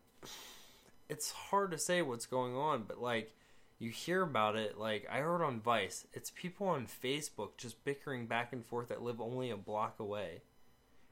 [1.09, 3.35] it's hard to say what's going on but like
[3.81, 8.27] you hear about it like i heard on vice it's people on facebook just bickering
[8.27, 10.43] back and forth that live only a block away.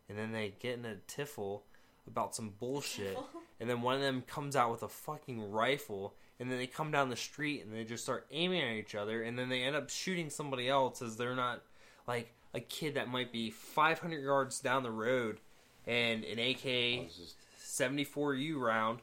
[0.09, 1.63] And then they get in a tiffle
[2.07, 3.19] about some bullshit.
[3.61, 6.93] And then one of them comes out with a fucking rifle and then they come
[6.93, 9.75] down the street and they just start aiming at each other and then they end
[9.75, 11.65] up shooting somebody else as they're not
[12.07, 15.41] like a kid that might be 500 yards down the road
[15.89, 19.01] and an AK I was just 74U round,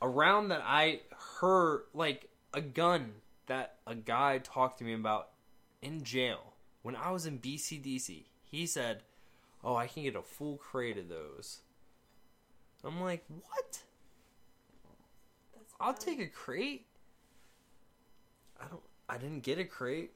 [0.00, 1.00] a round that I
[1.38, 3.14] heard like a gun
[3.46, 5.30] that a guy talked to me about
[5.82, 8.26] in jail when I was in BCDC.
[8.42, 9.02] He said,
[9.62, 11.62] "Oh, I can get a full crate of those."
[12.84, 13.82] I'm like, "What?
[15.78, 16.86] I'll take a crate."
[18.60, 18.82] I don't.
[19.08, 20.12] I didn't get a crate.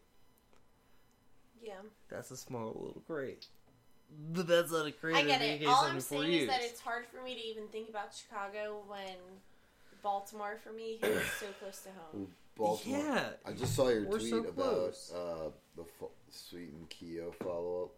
[1.62, 1.80] Yeah.
[2.08, 3.46] That's a small little crate.
[4.32, 5.16] But that's not a crate.
[5.16, 5.66] I get it.
[5.66, 9.40] All I'm saying is that it's hard for me to even think about Chicago when
[10.14, 12.28] Baltimore for me is so close to home.
[12.56, 12.98] Baltimore.
[13.00, 13.28] Yeah.
[13.44, 15.12] I just saw your We're tweet so about close.
[15.12, 17.90] uh, the fo- Seton Keough follow up.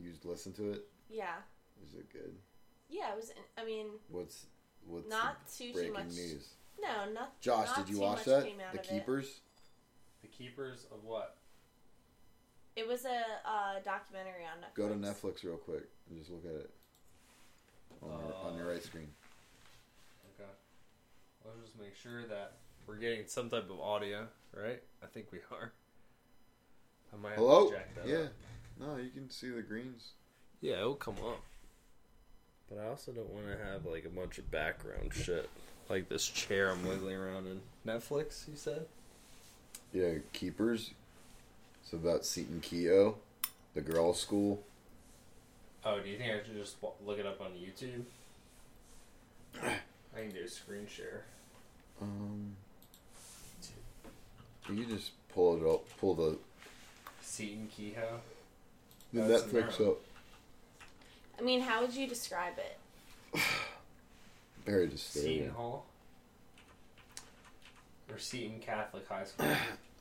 [0.00, 0.84] You just listened to it?
[1.10, 1.36] Yeah.
[1.84, 2.34] Is it good?
[2.90, 3.32] Yeah, it was.
[3.58, 4.44] I mean, What's
[4.86, 6.06] what's not the too too breaking much.
[6.14, 6.48] news?
[6.80, 7.40] No, not.
[7.40, 8.44] Josh, not did you too watch that?
[8.44, 8.82] The of it.
[8.82, 9.40] Keepers.
[10.22, 11.36] The keepers of what?
[12.76, 13.08] It was a
[13.48, 14.74] uh, documentary on Netflix.
[14.74, 16.70] Go to Netflix real quick and just look at it
[18.02, 19.08] on, your, on your Uh, right screen.
[21.46, 21.54] Okay.
[21.56, 22.52] Let's just make sure that
[22.86, 24.82] we're getting some type of audio, right?
[25.02, 25.72] I think we are.
[27.12, 27.70] I might have Hello?
[27.70, 28.16] to jack that Yeah.
[28.18, 28.32] up.
[28.80, 30.12] No, you can see the greens.
[30.60, 31.40] Yeah, it'll come up.
[32.68, 35.48] But I also don't want to have like a bunch of background shit.
[35.88, 37.60] Like this chair I'm wiggling around in.
[37.86, 38.86] Netflix, you said?
[39.92, 40.90] Yeah, Keepers.
[41.82, 43.14] It's about Seton Keough,
[43.74, 44.62] the girls' school.
[45.84, 48.04] Oh, do you think I should just look it up on YouTube?
[49.62, 51.24] I can do a screen share.
[52.02, 52.56] Um,
[54.70, 56.38] you just pull it up, pull the,
[57.22, 57.94] Seton Keough.
[59.12, 59.92] the That's Netflix narrow.
[59.92, 59.98] up.
[61.38, 63.40] I mean, how would you describe it?
[64.66, 65.30] Very disturbing.
[65.38, 65.84] Seton Hall.
[68.10, 69.46] Or Seton Catholic High School.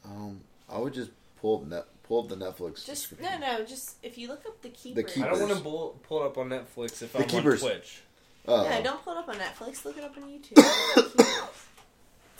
[0.05, 3.63] Um, I would just pull up net, pull up the Netflix Just no, no.
[3.63, 5.17] Just if you look up the keepers.
[5.17, 7.63] I don't want to pull, pull it up on Netflix if The I'm Keepers.
[7.63, 8.01] on Twitch.
[8.45, 9.85] Oh, No, don't pull it up on Netflix.
[9.85, 10.57] Look it up on YouTube.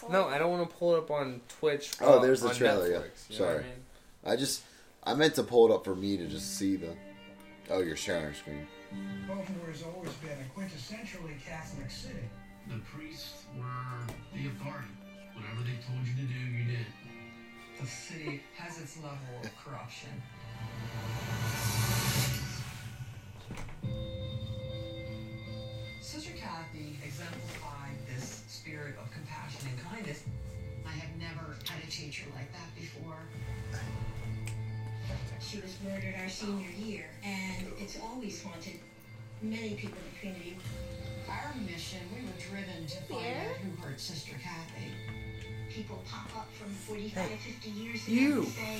[0.07, 0.13] Keepers.
[0.13, 1.91] No, I don't want to pull it up on Twitch.
[2.01, 2.97] Oh, there's the trailer, yeah.
[2.97, 3.63] Netflix, you know what I Sorry.
[3.63, 3.73] mean?
[4.25, 4.63] I just
[5.03, 6.95] I meant to pull it up for me to just see the.
[7.69, 8.67] Oh, you're sharing your screen.
[9.27, 12.29] Baltimore has always been a quintessentially Catholic city.
[12.67, 14.87] The priests were the authority.
[15.33, 16.85] Whatever they told you to do, you did.
[17.81, 20.09] The city has its level of corruption.
[29.63, 30.23] Compassion and kindness.
[30.85, 33.17] I have never had a teacher like that before.
[35.39, 38.79] She was murdered our senior year, and it's always haunted
[39.41, 40.57] many people in the community.
[41.29, 43.49] Our mission, we were driven to find Yeah.
[43.49, 44.91] out who hurt Sister Kathy.
[45.69, 48.37] People pop up from 45, 50 years ago you.
[48.43, 48.79] and say,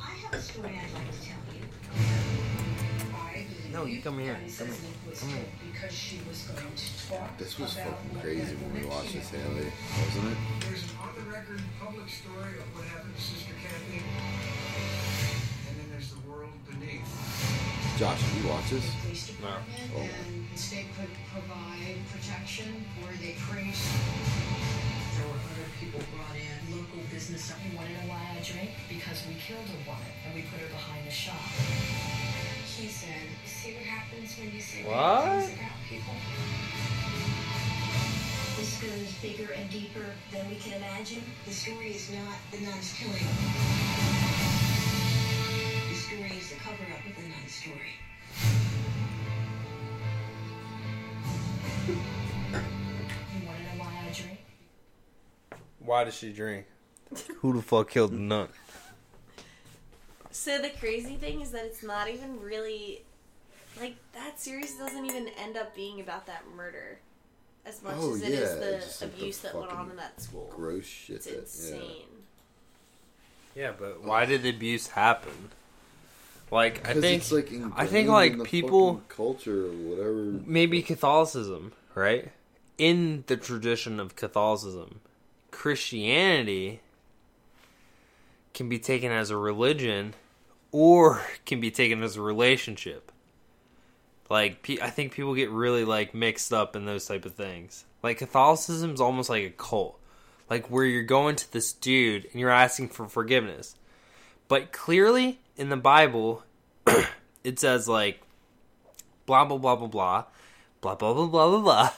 [0.00, 1.36] I have a story I'd like to tell you.
[1.38, 1.47] I believe
[3.78, 4.34] No, you come here.
[4.34, 5.38] Come Cesnik was Come here.
[5.38, 9.30] killed because she was going to talk This was fucking crazy when we watched this.
[9.30, 10.38] Hayley, wasn't it?
[10.66, 16.18] There's an on-the-record public story of what happened to Sister Kathy, and then there's the
[16.26, 17.06] world beneath.
[18.02, 18.82] Josh, did you watch this?
[19.30, 19.62] The Oh.
[20.02, 23.86] and the state could provide protection for the priest.
[25.14, 27.54] There were other people brought in, local business.
[27.62, 28.74] You wanted to know why I drink?
[28.90, 31.38] Because we killed a woman and we put her behind the shop.
[32.66, 33.26] She said,
[33.68, 35.44] see what happens when you say What?
[35.44, 36.14] things about people?
[38.56, 41.22] This goes bigger and deeper than we can imagine.
[41.46, 43.28] The story is not the nuns killing.
[45.88, 47.94] The story is the cover-up of the nun story.
[52.48, 54.38] You want to know why I drink?
[55.78, 56.66] Why does she drink?
[57.38, 58.48] Who the fuck killed the nun?
[60.30, 63.02] So the crazy thing is that it's not even really
[63.80, 66.98] like that series doesn't even end up being about that murder
[67.66, 69.70] as much Oh, as it is yeah, the it's just like the abuse that went
[69.72, 70.50] on in that school.
[70.54, 71.16] Gross shit.
[71.16, 72.04] It's that, insane.
[73.54, 75.50] Yeah, but why did the abuse happen?
[76.50, 80.40] Like I think it's, like, I ingrained think in like the people culture or whatever.
[80.46, 82.30] maybe Catholicism, right?
[82.78, 85.00] In the tradition of Catholicism,
[85.50, 86.80] Christianity
[88.54, 90.14] can be taken as a religion
[90.72, 93.12] or can be taken as a relationship.
[94.28, 97.84] Like I think people get really like mixed up in those type of things.
[98.02, 99.98] Like Catholicism's almost like a cult.
[100.50, 103.74] Like where you're going to this dude and you're asking for forgiveness.
[104.48, 106.44] But clearly in the Bible
[107.44, 108.20] it says like
[109.26, 110.24] blah blah blah blah blah
[110.80, 111.90] blah blah blah blah blah blah.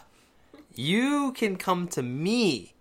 [0.74, 2.74] You can come to me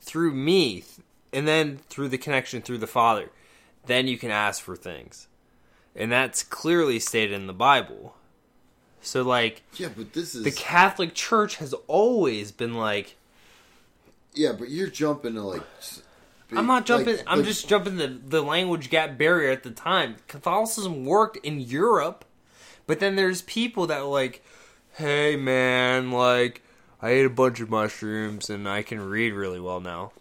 [0.00, 0.84] through me
[1.32, 3.30] and then through the connection through the Father.
[3.86, 5.28] Then you can ask for things.
[5.94, 8.14] And that's clearly stated in the Bible.
[9.02, 13.16] So like Yeah, but this is the Catholic Church has always been like
[14.34, 15.62] yeah, but you're jumping to like.
[16.52, 17.16] I'm not jumping.
[17.16, 20.16] like- I'm like- just jumping the the language gap barrier at the time.
[20.28, 22.24] Catholicism worked in Europe,
[22.86, 24.44] but then there's people that were like,
[24.92, 26.62] "Hey man, like
[27.02, 30.12] I ate a bunch of mushrooms and I can read really well now."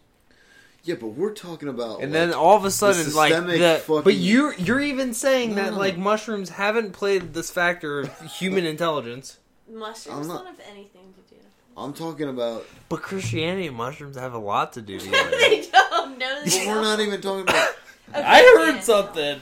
[0.87, 2.01] Yeah, but we're talking about.
[2.01, 5.55] And like, then all of a sudden, like systemic the but you're you're even saying
[5.55, 5.77] that No.
[5.77, 9.37] like mushrooms haven't played this factor of human intelligence.
[9.69, 11.41] Mushrooms I'm not- don't have anything to do.
[11.75, 12.65] I'm talking about.
[12.87, 15.29] But Christianity and mushrooms have a lot to do together.
[15.31, 16.41] they don't know.
[16.45, 17.69] But we're not even talking about.
[18.09, 18.79] Okay, I heard yeah.
[18.79, 19.41] something.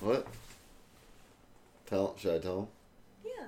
[0.00, 0.26] What?
[1.86, 2.14] Tell.
[2.18, 2.66] Should I tell him?
[3.24, 3.46] Yeah.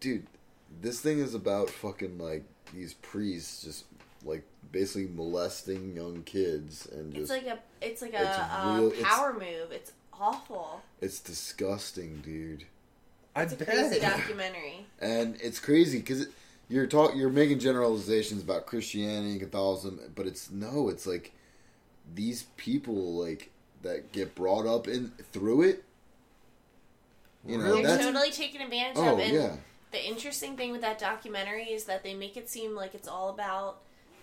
[0.00, 0.26] dude,
[0.82, 2.44] this thing is about fucking like
[2.74, 3.86] these priests just
[4.22, 8.74] like basically molesting young kids and just it's like a it's like It's a, a
[8.78, 9.70] real- it's- power move.
[9.70, 10.82] It's awful.
[11.00, 12.64] it's disgusting, dude.
[13.34, 14.86] I It's a crazy documentary.
[15.00, 16.28] And it's crazy because it,
[16.68, 21.32] you're talk you're making generalizations about Christianity and Catholicism, but it's no, it's like
[22.14, 23.50] these people like
[23.82, 25.84] that get brought up in through it.
[27.46, 29.18] You know, They're that's totally taken advantage oh of.
[29.18, 29.56] And yeah,
[29.90, 33.28] the interesting thing with that documentary is that they make it seem like it's all
[33.30, 33.80] about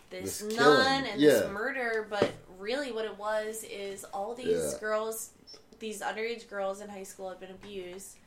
[0.10, 1.30] this, This nun and yeah.
[1.30, 4.80] this murder, but really what it was is all these Yeah.
[4.80, 5.30] girls,
[5.80, 8.18] these underage girls in high school had been abused,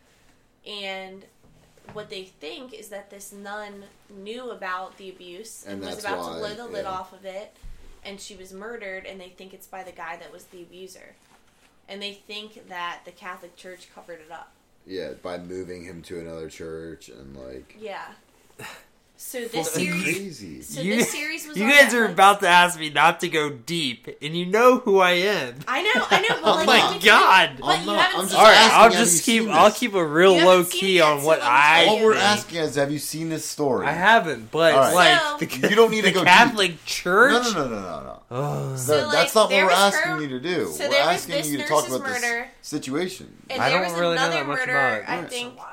[0.66, 1.24] and
[1.92, 6.18] what they think is that this nun knew about the abuse and, And was about
[6.18, 6.90] why, to blow the lid yeah.
[6.90, 7.54] off of it,
[8.04, 11.14] and she was murdered, and they think it's by the guy that was the abuser.
[11.88, 14.52] And they think that the Catholic Church covered it up.
[14.86, 15.12] yeah.
[15.22, 18.12] By moving him to another church and like Yeah.
[19.24, 20.62] So this Fucking series, Crazy.
[20.62, 21.56] so You- this series was.
[21.56, 24.78] You on guys are about to ask me not to go deep, and you know
[24.78, 25.54] who I am.
[25.66, 26.28] I know, I know.
[26.28, 27.50] But Oh like, my let me God.
[27.60, 29.48] But I'm you not- haven't I'm seen just All right, I'll just keep.
[29.48, 31.82] I'll keep a real low key yet, on so what let me tell I.
[31.84, 31.88] you.
[31.90, 32.24] All we're think.
[32.24, 33.86] asking is, have you seen this story?
[33.86, 34.94] I haven't, but All right.
[34.94, 35.20] like
[35.50, 36.28] So- the, You don't need to the go deep.
[36.28, 37.32] Catholic Church.
[37.54, 38.22] No, no, no, no, no,
[38.70, 38.76] no.
[38.76, 40.72] So, That- like, that's not what we're asking her- you to do.
[40.72, 43.32] so we're asking you to talk about this situation.
[43.48, 44.72] And I there don't was really know another that much murder.
[44.72, 45.08] about.
[45.08, 45.68] I think so- I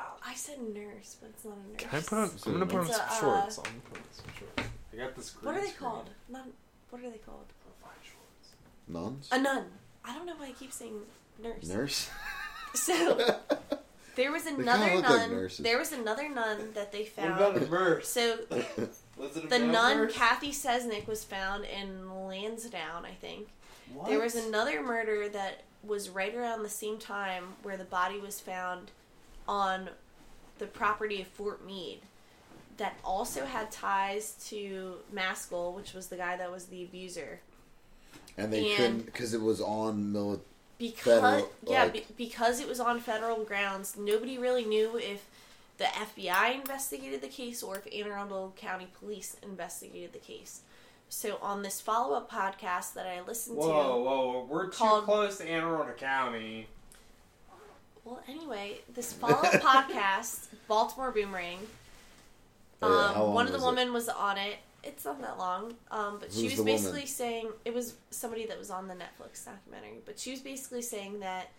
[0.50, 1.78] said nurse, but it's not a nurse.
[1.78, 2.30] Can I put on?
[2.46, 3.58] I'm gonna put on It's some a, uh, shorts.
[3.58, 4.70] I'm gonna put on some shorts.
[4.94, 5.36] I got this.
[5.44, 5.90] What are they screen.
[5.90, 6.10] called?
[6.30, 6.46] Not.
[6.90, 7.46] What are they called?
[8.88, 9.30] Nuns?
[9.32, 9.66] A nun.
[10.04, 11.02] I don't know why I keep saying
[11.42, 11.68] nurse.
[11.68, 12.10] Nurse?
[12.74, 13.18] So
[14.16, 15.32] there was kinda another look like nun.
[15.32, 15.60] nurses.
[15.60, 17.58] there was another nun that they What about found.
[17.58, 18.08] a verse?
[18.08, 18.40] So
[19.18, 20.14] Was it a the nun verse?
[20.16, 23.48] Kathy Cesnik was found in Lansdowne, I think.
[23.94, 24.08] What?
[24.10, 28.40] There was another murder that was right around the same time where the body was
[28.40, 28.92] found
[29.48, 29.90] on
[30.60, 32.02] the property of Fort Meade
[32.78, 37.42] that also had ties to Maskell, which was the guy that was the abuser.
[38.38, 40.46] And they And- couldn't, because it was on military.
[40.78, 45.26] Because Federal, yeah, like- be, because it was on federal grounds, nobody really knew if
[45.78, 50.62] the FBI investigated the case or if Anne Arundel County Police investigated the case.
[51.10, 55.40] So on this follow-up podcast that I listened Whoa, to, whoa, whoa, we're too close
[55.40, 56.68] to Anne Arundel County.
[58.06, 61.60] Well, anyway, this follow-up podcast, Baltimore Boomerang.
[62.82, 63.68] Um, Oh, yeah, one of the was it?
[63.68, 64.56] women was on it.
[64.84, 66.74] It's not that long, um, but she was the woman?
[66.76, 70.00] basically saying it was somebody that was on the Netflix documentary.
[70.06, 71.50] But she was basically saying that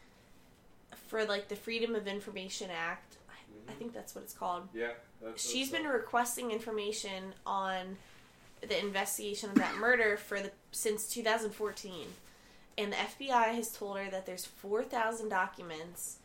[1.08, 4.68] for like the Freedom of Information Act, I, I think that's what it's called.
[4.74, 4.92] Yeah.
[5.22, 7.98] That's, She's been requesting information on
[8.62, 12.06] the investigation of that murder for the since 2014,
[12.78, 16.16] and the FBI has told her that there's 4,000 documents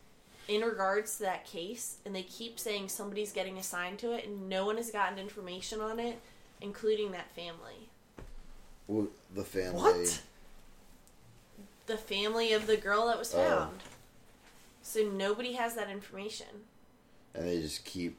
[0.48, 4.48] in regards to that case, and they keep saying somebody's getting assigned to it, and
[4.48, 6.20] no one has gotten information on it,
[6.60, 7.90] including that family.
[8.86, 9.80] Well, the family.
[9.80, 10.22] What?
[11.86, 13.38] The family of the girl that was Oh.
[13.38, 13.82] found.
[14.82, 16.66] So nobody has that information.
[17.34, 18.16] And they just keep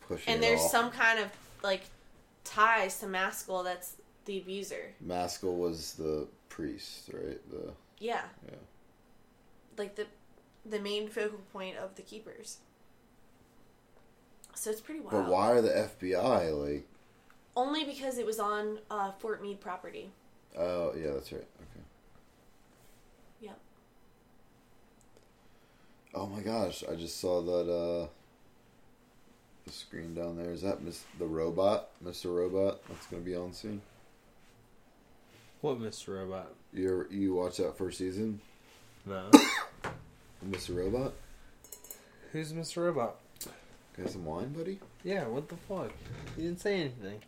[0.00, 0.70] pushing And there's off.
[0.70, 1.30] some kind of
[1.62, 1.82] like
[2.44, 4.94] ties to Maskell that's the abuser.
[5.00, 7.40] Maskell was the priest, right?
[7.50, 8.22] The Yeah.
[8.48, 8.54] Yeah.
[9.76, 10.06] Like the
[10.68, 12.58] the main focal point of the keepers.
[14.54, 15.12] So it's pretty wild.
[15.12, 15.68] But why are the
[16.00, 16.86] FBI like?
[17.56, 20.10] Only because it was on uh, Fort Meade property.
[20.58, 21.42] Oh yeah, that's right.
[21.42, 21.84] Okay.
[23.40, 23.58] Yep.
[26.14, 26.82] Oh my gosh!
[26.90, 27.70] I just saw that.
[27.70, 28.08] uh
[29.66, 32.34] The screen down there is that Miss the robot, Mr.
[32.34, 32.80] Robot?
[32.88, 33.82] That's gonna be on soon.
[35.60, 36.18] What, Mr.
[36.18, 36.52] Robot?
[36.72, 38.40] You you watch that first season,
[39.04, 39.30] No.
[40.44, 40.76] Mr.
[40.76, 41.12] Robot?
[42.32, 42.84] Who's Mr.
[42.84, 43.16] Robot?
[43.96, 44.78] Got some wine, buddy?
[45.04, 45.90] Yeah, what the fuck?
[46.36, 47.20] You didn't say anything.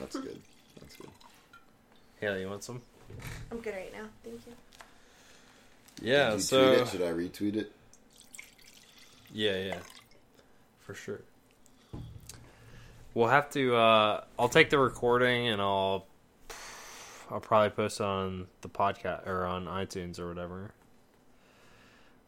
[0.00, 0.40] That's good.
[0.80, 1.10] That's good.
[2.20, 2.80] Hayley, you want some?
[3.50, 4.04] I'm good right now.
[4.24, 4.52] Thank you.
[6.00, 6.66] Yeah, Did you so.
[6.74, 6.88] tweet it?
[6.88, 7.72] Should I retweet it?
[9.32, 9.78] Yeah, yeah.
[10.80, 11.20] For sure.
[13.14, 16.06] We'll have to uh I'll take the recording and I'll
[17.30, 20.72] I'll probably post it on the podcast or on iTunes or whatever.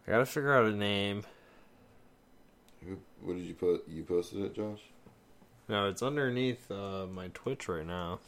[0.07, 1.25] I gotta figure out a name.
[3.23, 3.89] What did you put?
[3.89, 4.81] You posted it, Josh?
[5.69, 8.19] No, it's underneath uh, my Twitch right now.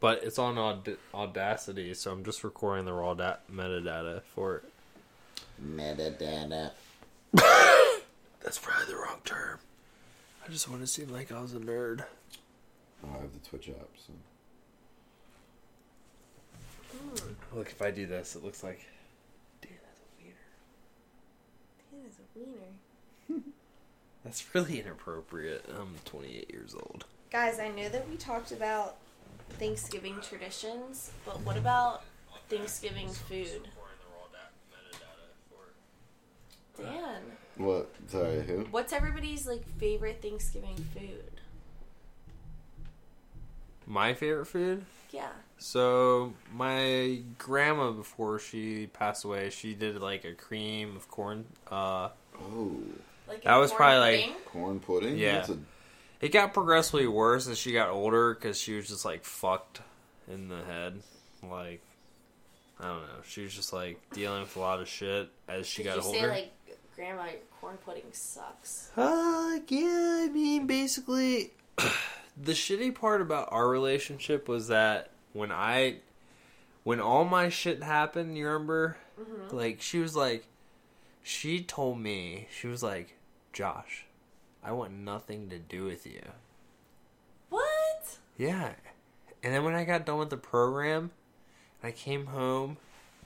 [0.00, 4.64] But it's on Aud- Audacity, so I'm just recording the raw da- metadata for it.
[5.64, 6.72] Metadata.
[7.32, 9.58] That's probably the wrong term.
[10.46, 12.04] I just want to seem like I was a nerd.
[13.02, 13.88] I have the Twitch app.
[14.06, 14.12] So.
[17.52, 18.80] Look, if I do this, it looks like
[19.62, 20.36] Dan has a wiener.
[21.92, 22.38] Dan is a
[23.36, 23.42] wiener.
[24.24, 25.64] That's really inappropriate.
[25.78, 27.04] I'm 28 years old.
[27.30, 28.96] Guys, I know that we talked about
[29.58, 32.02] Thanksgiving traditions, but what about
[32.48, 33.68] Thanksgiving food?
[36.76, 37.20] Dan,
[37.56, 37.88] What?
[38.08, 38.66] Sorry, who?
[38.72, 41.40] what's everybody's like favorite Thanksgiving food?
[43.86, 44.84] My favorite food?
[45.12, 45.28] Yeah.
[45.58, 51.46] So, my grandma, before she passed away, she did like a cream of corn.
[51.70, 52.08] Uh,
[52.40, 52.76] Oh,
[53.28, 55.16] Like That a was corn probably, like- corn pudding.
[55.18, 55.36] Yeah.
[55.38, 55.58] That's a,
[56.20, 59.80] it got progressively worse as she got older because she was just like fucked
[60.28, 61.00] in the head.
[61.42, 61.80] Like,
[62.80, 63.22] I don't know.
[63.26, 66.02] She was just like dealing with a lot of shit as she Did got you
[66.08, 66.18] older.
[66.18, 66.52] say like,
[66.96, 68.90] Grandma, your corn pudding sucks?
[68.96, 71.52] Uh, yeah, I mean, basically,
[72.36, 75.96] the shitty part about our relationship was that when I,
[76.82, 78.96] when all my shit happened, you remember?
[79.20, 79.54] Mm-hmm.
[79.54, 80.46] Like, she was like,
[81.22, 83.16] she told me, she was like,
[83.52, 84.06] Josh,
[84.62, 86.22] I want nothing to do with you.
[87.50, 88.18] What?
[88.38, 88.72] Yeah.
[89.42, 91.10] And then when I got done with the program,
[91.82, 92.78] I came home.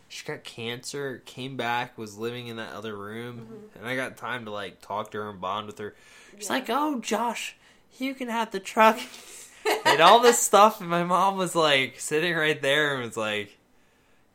[0.09, 3.79] She got cancer, came back, was living in that other room, mm-hmm.
[3.79, 5.95] and I got time to like talk to her and bond with her.
[6.39, 6.55] She's Yeah.
[6.55, 7.57] like, "Oh, Josh,
[7.99, 8.99] you can have the truck."
[9.85, 13.57] and all this stuff, and my mom was like sitting right there and was like,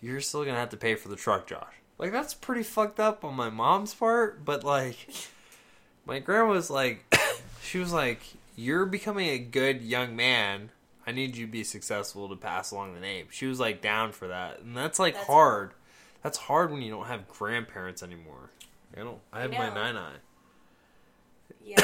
[0.01, 3.23] "You're still gonna have to pay for the truck, Josh." Like that's pretty fucked up
[3.23, 5.07] on my mom's part, but like,
[6.05, 7.05] my grandma was like,
[7.61, 8.21] she was like,
[8.55, 10.69] "You're becoming a good young man.
[11.05, 14.11] I need you to be successful to pass along the name." She was like down
[14.11, 15.71] for that, and that's like That's hard.
[16.23, 18.49] That's hard when you don't have grandparents anymore.
[18.95, 19.19] I don't.
[19.31, 19.75] I have my know.
[19.75, 20.15] nine eye,
[21.65, 21.77] Yeah.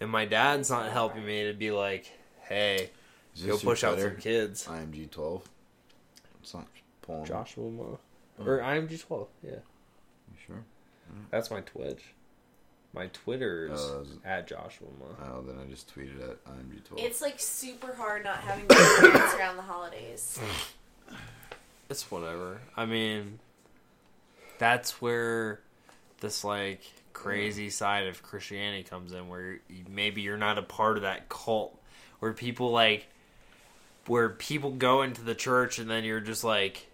[0.00, 2.10] And my dad's not helping me to be like,
[2.42, 2.90] "Hey,
[3.36, 4.10] Is go push out Twitter?
[4.10, 5.48] some kids." IMG twelve.
[6.42, 6.66] It's not
[7.02, 7.24] pulling.
[7.26, 7.98] Joshua Mo.
[8.38, 8.44] Oh.
[8.44, 9.50] Or IMG twelve, yeah.
[9.52, 10.64] You sure?
[11.30, 12.02] That's my Twitch.
[12.92, 15.06] My Twitter's Oh, is at Joshua Mo.
[15.22, 17.04] Oh, then I just tweeted at IMG twelve.
[17.04, 20.38] it's like super hard not having grandparents around the holidays.
[21.88, 22.60] It's whatever.
[22.76, 23.38] I mean,
[24.58, 25.60] that's where
[26.20, 26.80] this like
[27.12, 31.78] crazy side of Christianity comes in, where maybe you're not a part of that cult,
[32.18, 33.08] where people like,
[34.06, 36.88] where people go into the church and then you're just like,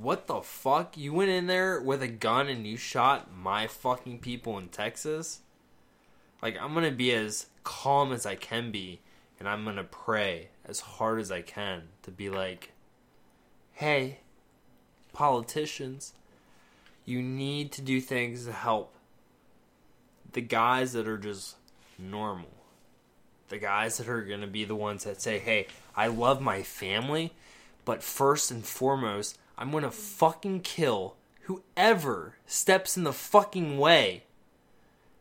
[0.00, 0.96] what the fuck?
[0.96, 5.40] You went in there with a gun and you shot my fucking people in Texas?
[6.42, 9.00] Like, I'm gonna be as calm as I can be,
[9.38, 12.72] and I'm gonna pray as hard as I can to be like,
[13.72, 14.18] hey,
[15.12, 16.12] politicians,
[17.04, 18.93] you need to do things to help
[20.34, 21.56] the guys that are just
[21.98, 22.50] normal.
[23.48, 26.62] The guys that are going to be the ones that say, hey, I love my
[26.62, 27.32] family,
[27.84, 34.24] but first and foremost, I'm going to fucking kill whoever steps in the fucking way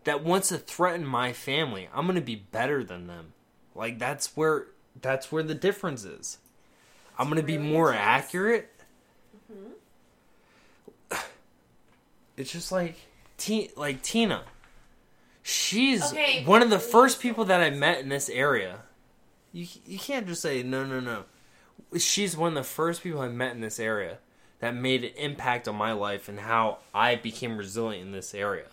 [0.04, 1.90] that wants to threaten my family.
[1.94, 3.34] I'm going to be better than them.
[3.76, 4.68] Like that's where
[5.02, 6.38] that's where the difference is.
[7.18, 8.08] I'm going to be more intense.
[8.08, 8.72] accurate.
[9.52, 11.18] Mm-hmm.
[12.36, 12.96] It's just like
[13.38, 14.44] T- like Tina.
[15.44, 18.80] She's Okay, one of the first people that I met in this area.
[19.52, 21.26] You you can't just say no no no.
[22.00, 24.18] She's one of the first people I met in this area
[24.60, 28.68] that made an impact on my life and how I became resilient in this area.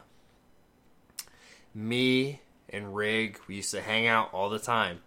[1.74, 5.00] Me and Rig, we used to hang out all the time.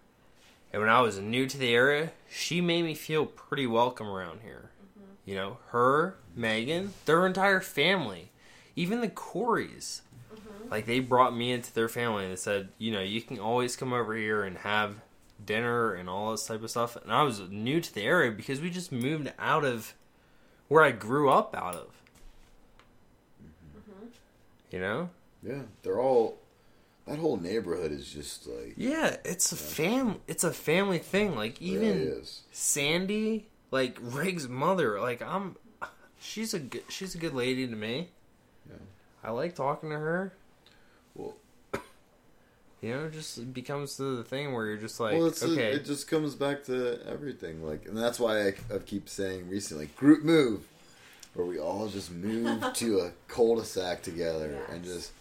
[0.72, 4.40] And when I was new to the area, she made me feel pretty welcome around
[4.42, 4.70] here.
[5.24, 8.30] You know, her, Megan, their entire family,
[8.76, 10.02] even the Coreys.
[10.74, 13.92] Like they brought me into their family and said, you know, you can always come
[13.92, 14.96] over here and have
[15.46, 16.96] dinner and all this type of stuff.
[16.96, 19.94] And I was new to the area because we just moved out of
[20.66, 21.86] where I grew up out of.
[23.78, 24.06] Mm-hmm.
[24.72, 25.10] You know?
[25.44, 26.38] yeah, they're all.
[27.06, 28.74] That whole neighborhood is just like.
[28.76, 30.22] Yeah, it's a fam.
[30.26, 31.36] It's a family thing.
[31.36, 32.22] Like even really.
[32.50, 35.54] Sandy, like Rig's mother, like I'm,
[36.18, 38.08] she's a good, she's a good lady to me.
[38.68, 38.78] Yeah.
[39.22, 40.32] I like talking to her.
[42.82, 45.46] Well, You know, it just becomes the thing where you're just like, well, it's a-
[45.52, 47.62] okay, it just comes back to everything.
[47.64, 50.66] Like, and that's why I, I keep saying recently, group move,
[51.34, 55.12] where we all just move to a cul-de-sac together and just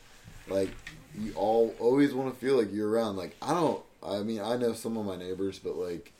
[0.47, 0.69] like
[1.17, 3.15] you all always want to feel like you're around.
[3.17, 3.81] Like I don't.
[4.05, 6.11] I mean, I know some of my neighbors, but like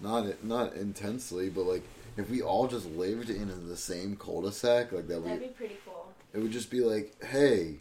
[0.00, 1.48] not not intensely.
[1.50, 1.82] But like
[2.16, 6.12] if we all just lived in the same cul-de-sac, like That'd be pretty cool.
[6.32, 7.76] it would just be like, hey,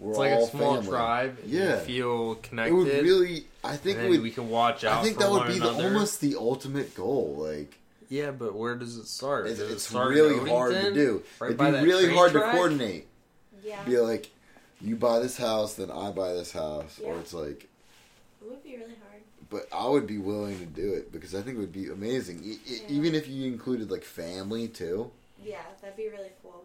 [0.00, 0.88] we're it's like all a small family.
[0.88, 1.38] tribe.
[1.42, 1.78] and Yeah.
[1.80, 2.72] you feel connected.
[2.72, 3.44] It would really.
[3.62, 4.22] I think and then would.
[4.22, 4.98] we can watch out.
[4.98, 7.36] I think for that would be the, almost the ultimate goal.
[7.38, 7.78] Like
[8.08, 9.46] Yeah, but where does it start?
[9.46, 11.22] it's, it start really hard to do.
[11.38, 12.46] Right It'd be really hard track?
[12.52, 13.06] to coordinate.
[13.62, 13.84] Yeah.
[13.84, 14.30] Be like,
[14.80, 17.68] you buy this house, then I buy this house, or it's like.
[18.42, 19.20] It would be really hard.
[19.50, 22.40] But I would be willing to do it because I think it would be amazing,
[22.42, 22.78] e- Yeah.
[22.88, 25.10] even if you included like family too.
[25.44, 26.64] Yeah, that'd be really cool.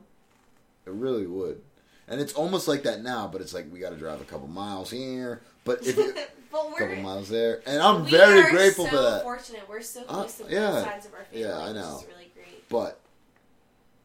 [0.85, 1.61] It really would.
[2.07, 4.47] And it's almost like that now, but it's like we got to drive a couple
[4.47, 8.49] miles here, but if it, but a couple miles there, and I'm we very are
[8.51, 9.23] grateful so for that.
[9.23, 10.83] Fortunate, we're so Uh, close to both yeah.
[10.83, 11.41] sides of our family.
[11.47, 11.97] Yeah, I which know.
[11.97, 12.69] is really great.
[12.69, 12.99] But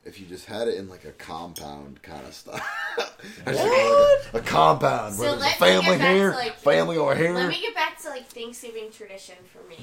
[0.07, 2.67] if you just had it in like a compound kind of stuff,
[3.45, 4.35] What?
[4.35, 6.97] A compound So where there's a let me family get back to, here, like- family
[6.97, 7.35] over here.
[7.35, 9.79] Let me get back to like Thanksgiving tradition for me.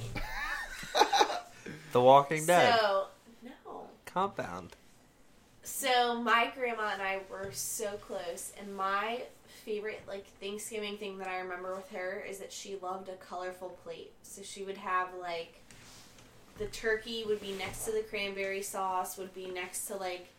[1.91, 3.07] The Walking Dead So
[3.43, 3.87] no.
[4.05, 4.75] compound.
[5.67, 9.23] So my grandma and I were so close, and my
[9.65, 13.77] favorite like Thanksgiving thing that I remember with her is that she loved a colorful
[13.83, 14.13] plate.
[14.23, 15.61] So she would have like
[16.57, 20.29] the turkey would be next to the cranberry sauce, would be next to like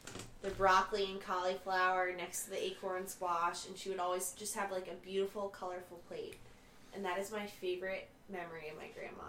[0.40, 4.72] the broccoli and cauliflower, next to the acorn squash, and she would always just have
[4.72, 6.36] like a beautiful, colorful plate.
[6.94, 9.24] And that is my favorite memory of my grandma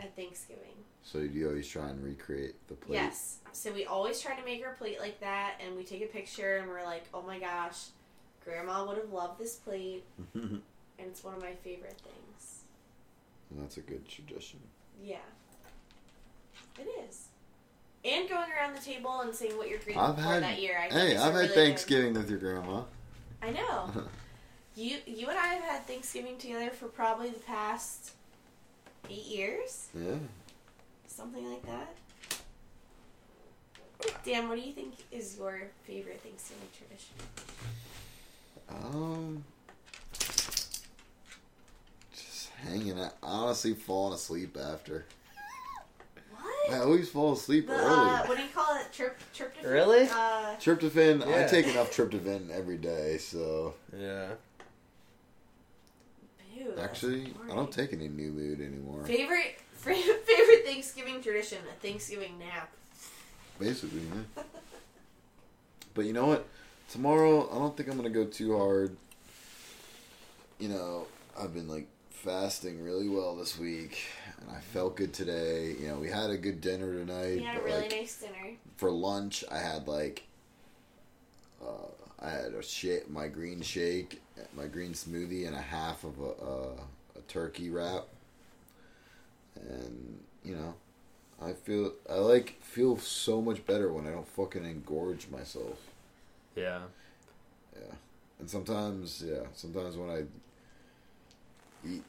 [0.00, 0.74] at Thanksgiving.
[1.02, 2.96] So you always try and recreate the plate.
[2.96, 3.38] Yes.
[3.52, 6.58] So we always try to make her plate like that, and we take a picture,
[6.58, 7.86] and we're like, "Oh my gosh,
[8.44, 10.62] Grandma would have loved this plate," and
[10.98, 12.62] it's one of my favorite things.
[13.50, 14.60] And that's a good tradition.
[15.02, 15.16] Yeah,
[16.78, 17.26] it is.
[18.04, 20.76] And going around the table and saying what you're grateful I've for had that year.
[20.78, 22.82] I hey, I've had really good- Thanksgiving with your grandma.
[23.42, 23.90] I know.
[24.76, 28.12] you you and I have had Thanksgiving together for probably the past
[29.10, 30.16] eight years, yeah.
[31.06, 31.94] something like that.
[34.24, 37.14] Dan, what do you think is your favorite Thanksgiving tradition?
[38.68, 39.44] Um,
[42.12, 43.14] just hanging out.
[43.22, 45.04] Honestly, falling asleep after.
[46.40, 46.72] What?
[46.74, 48.10] I always fall asleep The, early.
[48.10, 48.92] uh, what do you call it?
[48.92, 49.70] Trip, tryptophan?
[49.70, 50.08] Really?
[50.10, 51.24] Uh, Tryptophan.
[51.26, 54.28] I take enough tryptophan every day, so Yeah.
[56.76, 59.04] That's actually, I don't take any new mood anymore.
[59.06, 62.70] Favorite favorite Thanksgiving tradition: a Thanksgiving nap.
[63.58, 64.42] Basically, yeah.
[65.94, 66.46] But you know what?
[66.90, 68.96] Tomorrow, I don't think I'm gonna go too hard.
[70.58, 71.06] You know,
[71.38, 74.04] I've been like fasting really well this week,
[74.40, 75.74] and I felt good today.
[75.78, 77.36] You know, we had a good dinner tonight.
[77.36, 78.56] We had a really like, nice dinner.
[78.76, 80.24] for lunch, I had like,
[81.62, 84.22] uh, I had a shake, my green shake,
[84.56, 86.72] my green smoothie, and a half of a, a,
[87.18, 88.04] a turkey wrap.
[89.56, 90.74] And you know,
[91.42, 95.78] I feel I like feel so much better when I don't fucking engorge myself.
[96.54, 96.82] Yeah.
[97.74, 97.94] Yeah,
[98.38, 100.24] and sometimes, yeah, sometimes when I
[101.88, 102.02] eat,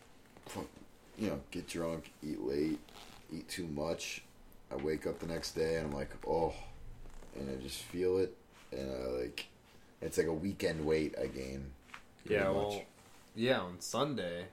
[1.17, 2.79] you know, get drunk, eat late,
[3.33, 4.23] eat too much,
[4.71, 6.53] I wake up the next day and I'm like, oh,
[7.39, 8.35] and I just feel it,
[8.71, 9.45] and I like,
[10.05, 11.71] it's like a weekend weight I gain.
[12.27, 12.55] Yeah, much.
[12.55, 12.81] well,
[13.35, 14.45] yeah, on Sunday,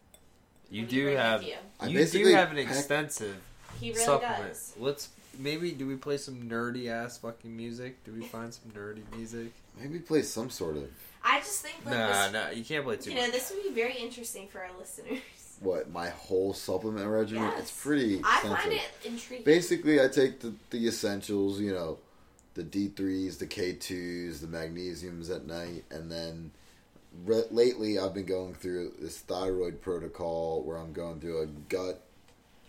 [0.70, 1.56] You What do bring with have you?
[1.80, 3.38] I you do basically have an pack- extensive
[3.80, 4.48] He really supplement.
[4.50, 4.74] does.
[4.78, 5.10] Let's
[5.40, 8.04] maybe do we play some nerdy ass fucking music?
[8.04, 9.52] Do we find some nerdy music?
[9.80, 10.90] Maybe play some sort of
[11.30, 13.62] I just think like Nah, this, nah, you can't play too you know, this would
[13.64, 15.20] be very interesting for our listeners.
[15.60, 17.44] what my whole supplement regimen.
[17.44, 17.60] Yes.
[17.62, 18.60] It's pretty I extensive.
[18.60, 19.46] find it intriguing.
[19.46, 21.60] Basically, I take the the essentials.
[21.60, 21.98] You know,
[22.54, 26.52] the D threes, the K twos, the magnesiums at night, and then
[27.26, 32.02] re- lately I've been going through this thyroid protocol where I'm going through a gut.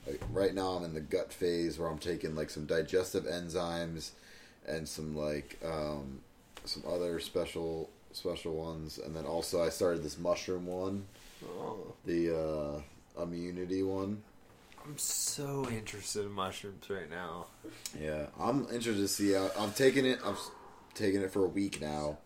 [0.07, 4.11] Like right now, I'm in the gut phase where I'm taking like some digestive enzymes
[4.67, 6.21] and some like um,
[6.65, 11.07] some other special special ones, and then also I started this mushroom one,
[11.45, 12.37] Oh, the
[13.17, 14.23] uh, immunity one.
[14.85, 17.47] I'm so interested in mushrooms right now.
[18.01, 19.33] Yeah, I'm interested to see.
[19.33, 20.19] How, I'm taking it.
[20.25, 20.37] I'm
[20.95, 22.19] taking it for a week now.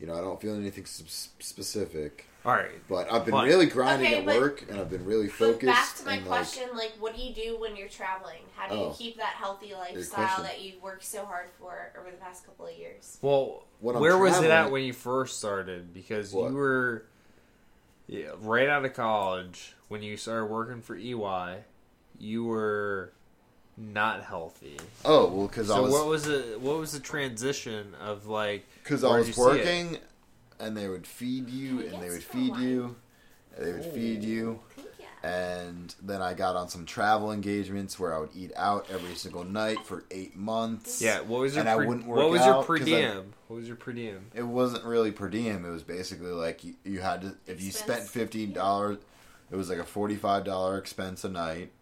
[0.00, 3.66] You know, I don't feel anything s- specific, All right, but I've been But- really
[3.66, 5.60] grinding Okay, at but- work, and I've been really focused.
[5.60, 5.66] But focused.
[5.66, 8.42] back to my and, like, question, like, what do you do when you're traveling?
[8.54, 8.94] How do you Oh.
[8.96, 10.44] keep that healthy lifestyle question.
[10.44, 13.18] that you worked so hard for over the past couple of years?
[13.20, 15.92] well, When I'm where was it at traveling- when you first started?
[15.92, 16.50] Because What?
[16.50, 17.02] you were
[18.06, 21.64] yeah, right out of college when you started working for EY.
[22.16, 23.10] You were
[23.76, 24.78] not healthy.
[25.04, 26.60] oh well, because I So was what was it?
[26.60, 28.64] What was the transition of like?
[28.84, 29.54] because I where was did you see it?
[29.58, 29.98] working,
[30.58, 32.60] and they would feed you, and they would feed while.
[32.60, 32.96] you,
[33.56, 34.60] and they would feed you,
[35.22, 39.44] and then I got on some travel engagements where I would eat out every single
[39.44, 41.00] night for eight months.
[41.02, 42.90] Yeah, what was your And I wouldn't what work was your out per 'cause I-
[42.90, 43.32] diem?
[43.48, 44.30] What was your per diem?
[44.34, 45.64] It wasn't really per diem.
[45.64, 48.10] It was basically like you, you had to if you spent Expense.
[48.10, 48.98] fifteen dollars,
[49.50, 51.72] it was like a forty five dollar expense a night.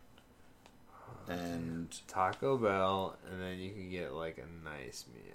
[1.28, 5.33] Oh, and Taco Bell, and then you can get like a nice meal later.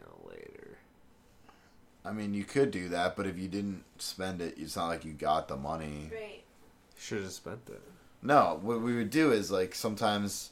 [2.06, 5.06] I mean, you could do that, but if you didn't spend it, it's not like
[5.06, 6.10] you got the money.
[6.12, 6.44] Right.
[6.98, 7.82] Should have spent it.
[8.22, 10.52] No, what we would do is like sometimes,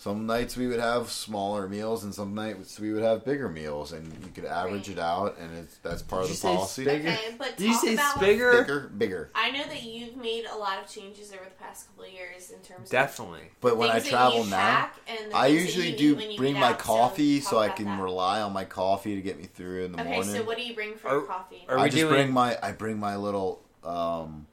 [0.00, 3.90] some nights we would have smaller meals, and some nights we would have bigger meals,
[3.92, 4.96] and you could average Right.
[4.96, 6.82] it out, and it's that's part Did of the say policy.
[6.82, 7.08] spig- Bigger?
[7.08, 8.52] Okay, but Did you say about Spigger?
[8.60, 9.30] Bigger, bigger.
[9.34, 12.50] I know that you've made a lot of changes over the past couple of years
[12.50, 13.50] in terms of Definitely.
[13.60, 16.54] But when I travel now, pack and the I usually do eat when you bring
[16.54, 18.00] my out, coffee talk so, I can that.
[18.00, 20.30] rely on my coffee to get me through in the Okay, morning.
[20.30, 21.64] Okay so what do you bring for Are- coffee?
[21.68, 24.46] are I just doing- bring my I bring my little um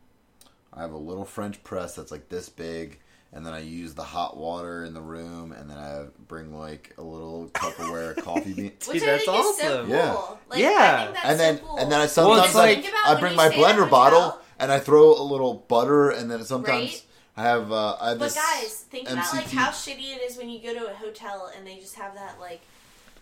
[0.73, 2.99] I have a little French press that's like this big
[3.33, 6.93] and then I use the hot water in the room and then I bring like
[6.97, 8.71] a little Tupperware coffee bean.
[8.87, 9.85] Which Dude, I that's think is so awesome.
[9.87, 9.95] cool.
[9.95, 10.25] Yeah.
[10.49, 10.69] Like, Yeah.
[10.99, 11.77] I think that's and then so cool.
[11.77, 14.21] and then I sometimes it's I, like- Think I bring my stay at blender bottle
[14.21, 14.41] hotel.
[14.59, 17.01] and I throw a little butter and then sometimes Right?
[17.37, 20.37] I have uh I have But this guys, think about like how shitty it is
[20.37, 22.61] when you go to a hotel and they just have that like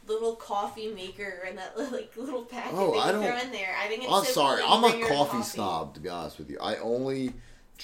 [0.06, 3.52] little coffee maker and that like little packet Oh, that I you don't- throw in
[3.52, 3.76] there.
[3.84, 6.10] I think it's I'm so sorry, cool I'm a your own coffee, snob to be
[6.10, 6.60] honest with you.
[6.62, 7.34] I only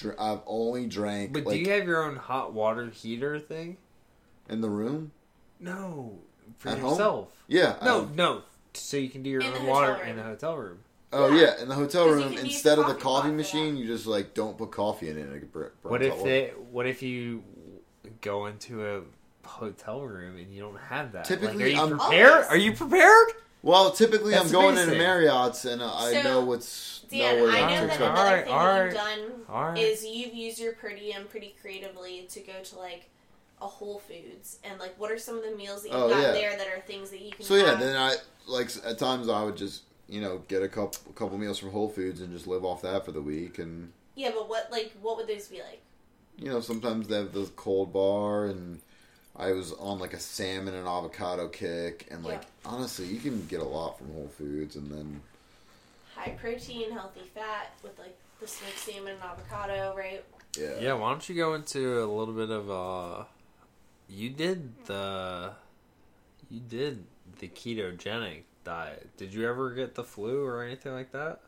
[0.00, 3.76] dr- I've only drank But like do you have your own hot water heater thing?
[4.48, 5.12] in the room.
[5.60, 6.18] No,
[6.58, 6.90] for At home?
[6.90, 7.28] yourself.
[7.46, 7.76] Yeah.
[7.80, 8.42] I No, have- no.
[8.74, 10.08] So you can do your In own water room.
[10.08, 10.78] in the hotel room.
[11.12, 11.40] Oh Yeah.
[11.56, 14.56] yeah, in the hotel room, instead of the coffee coffee machine, you just like don't
[14.56, 15.28] put coffee in it.
[15.28, 16.52] It burns What if hot they?
[16.70, 17.42] What if you
[18.20, 19.02] go into a
[19.46, 21.24] hotel room and you don't have that?
[21.24, 22.30] Typically, like, are you I'm- prepared?
[22.32, 22.46] Always.
[22.48, 23.28] Are you prepared?
[23.62, 24.98] Well, typically That's I'm going into amazing.
[24.98, 28.54] Marriott's and uh, I know what's Dan, know where I know that another Alright, thing
[28.54, 29.78] that you've done alright.
[29.78, 33.08] is you've used your per diem pretty creatively to go to like
[33.62, 36.22] a Whole Foods and like what are some of the meals that you've Oh, got
[36.22, 36.32] yeah.
[36.32, 38.14] there that are things that you can So yeah, then I
[38.46, 41.70] like at times I would just you know get a couple a couple meals from
[41.70, 44.92] Whole Foods and just live off that for the week and yeah, but what like
[45.02, 45.80] what would those be like?
[46.38, 48.80] you know sometimes they have the cold bar and
[49.36, 53.60] I was on like a salmon and avocado kick and like honestly you can get
[53.60, 55.20] a lot from Whole Foods and then
[56.20, 60.24] High protein, healthy fat with like the smoked salmon and avocado, right?
[60.58, 60.92] yeah Yeah.
[60.94, 63.24] Why don't you go into a little bit of uh
[64.08, 65.52] You did the.
[66.50, 67.04] You did
[67.38, 69.08] the ketogenic diet.
[69.16, 71.40] Did you ever get the flu or anything like that?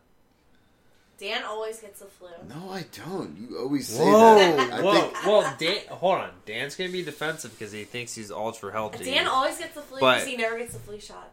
[1.18, 2.28] Dan always gets the flu.
[2.48, 6.30] no I don't you always say Whoa, that I whoa, think well, Dan, hold on.
[6.46, 9.04] Dan's gonna be defensive because he thinks he's ultra healthy.
[9.04, 11.30] Dan always gets the flu But- because he never gets the flu shot.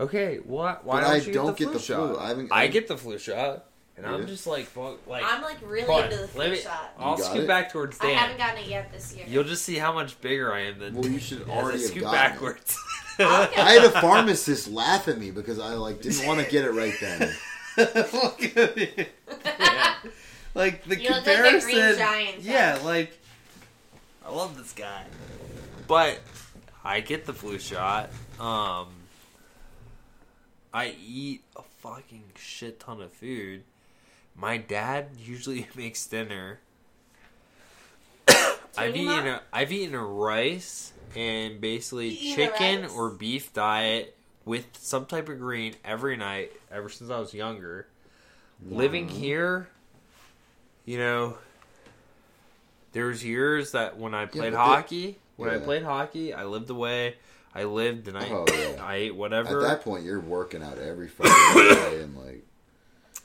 [0.00, 0.84] Okay, what?
[0.84, 2.08] Why But don't I you don't get the get flu the shot?
[2.14, 2.18] flu.
[2.18, 3.64] I haven't- I get the flu shot,
[3.96, 4.12] and Yeah.
[4.14, 5.24] I'm just like, fuck, like.
[5.26, 6.92] I'm like really hold into the flu me- shot.
[6.98, 7.46] I'll You scoot it?
[7.48, 8.10] back towards Dan.
[8.10, 9.26] I haven't gotten it yet this year.
[9.28, 10.94] You'll just see how much bigger I am than.
[10.94, 12.30] well you should already have scoot gotten it.
[12.32, 12.76] backwards.
[13.18, 16.48] I'll get I had a pharmacist laugh at me because I like didn't want to
[16.48, 17.34] get it right then.
[17.76, 19.06] Look at me.
[19.44, 19.94] Yeah.
[20.54, 21.70] Like the You look like the comparison.
[21.70, 23.18] Green Giant, yeah, like
[24.24, 25.04] I love this guy,
[25.88, 26.18] but
[26.84, 28.10] I get the flu shot.
[28.40, 28.86] Um,
[30.72, 33.62] I eat a fucking shit ton of food.
[34.34, 36.60] My dad usually makes dinner.
[38.76, 44.66] I've eaten a, I've eaten a rice and basically You chicken or beef diet with
[44.74, 47.86] some type of green every night ever since I was younger.
[48.68, 49.68] Living here,
[50.84, 51.38] you know,
[52.92, 56.68] there's years that when I played but the- hockey, when I played hockey, I lived
[56.70, 57.14] away.
[57.58, 58.80] I lived and I Oh, yeah.
[58.80, 59.64] I ate whatever.
[59.64, 62.44] At that point, you're working out every fucking day and like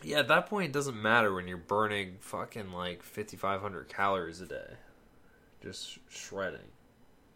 [0.01, 4.47] Yeah, at that point, it doesn't matter when you're burning fucking like 5,500 calories a
[4.47, 4.73] day.
[5.61, 6.59] Just shredding.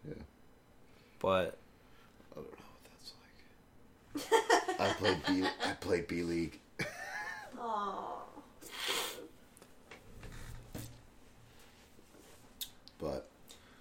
[0.08, 0.16] Yeah.
[1.20, 1.58] But,
[2.32, 4.80] I don't know what that's like.
[4.80, 5.48] I played B.
[5.66, 6.60] I played B League.
[7.60, 8.14] Aw.
[13.00, 13.30] But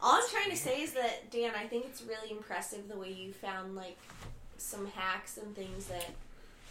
[0.00, 3.10] All I'm trying to say is that Dan, I think it's really impressive the way
[3.12, 3.96] you found like
[4.58, 6.06] some hacks and things that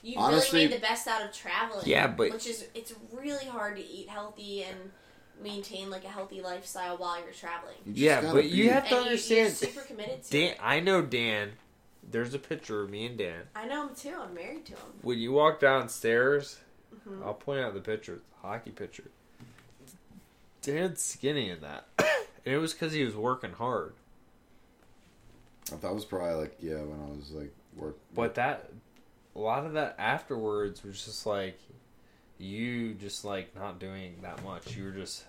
[0.03, 1.85] you Honestly- really made the best out of traveling.
[1.87, 4.91] Yeah, but- which is it's really hard to eat healthy and
[5.41, 7.75] maintain like a healthy lifestyle while you're traveling.
[7.85, 9.09] you yeah, but be- you have to and you, you're
[9.45, 9.53] understand.
[9.53, 10.57] super committed to Dan, it.
[10.61, 11.51] I know Dan.
[12.09, 13.41] There's a picture of me and Dan.
[13.55, 14.13] I know him too.
[14.15, 14.79] I'm married to him.
[15.01, 16.59] When you walk downstairs,
[17.07, 17.25] Mhm.
[17.25, 18.13] I'll point out the picture.
[18.15, 19.09] It's a hockey picture.
[20.61, 21.87] Dan's skinny in that.
[22.45, 23.93] It was because he was working hard.
[25.81, 27.97] that was probably like yeah when I was like work.
[28.13, 28.69] But that,
[29.35, 31.59] a lot of that afterwards was just like,
[32.37, 34.75] you just like not doing that much.
[34.75, 35.25] You were just,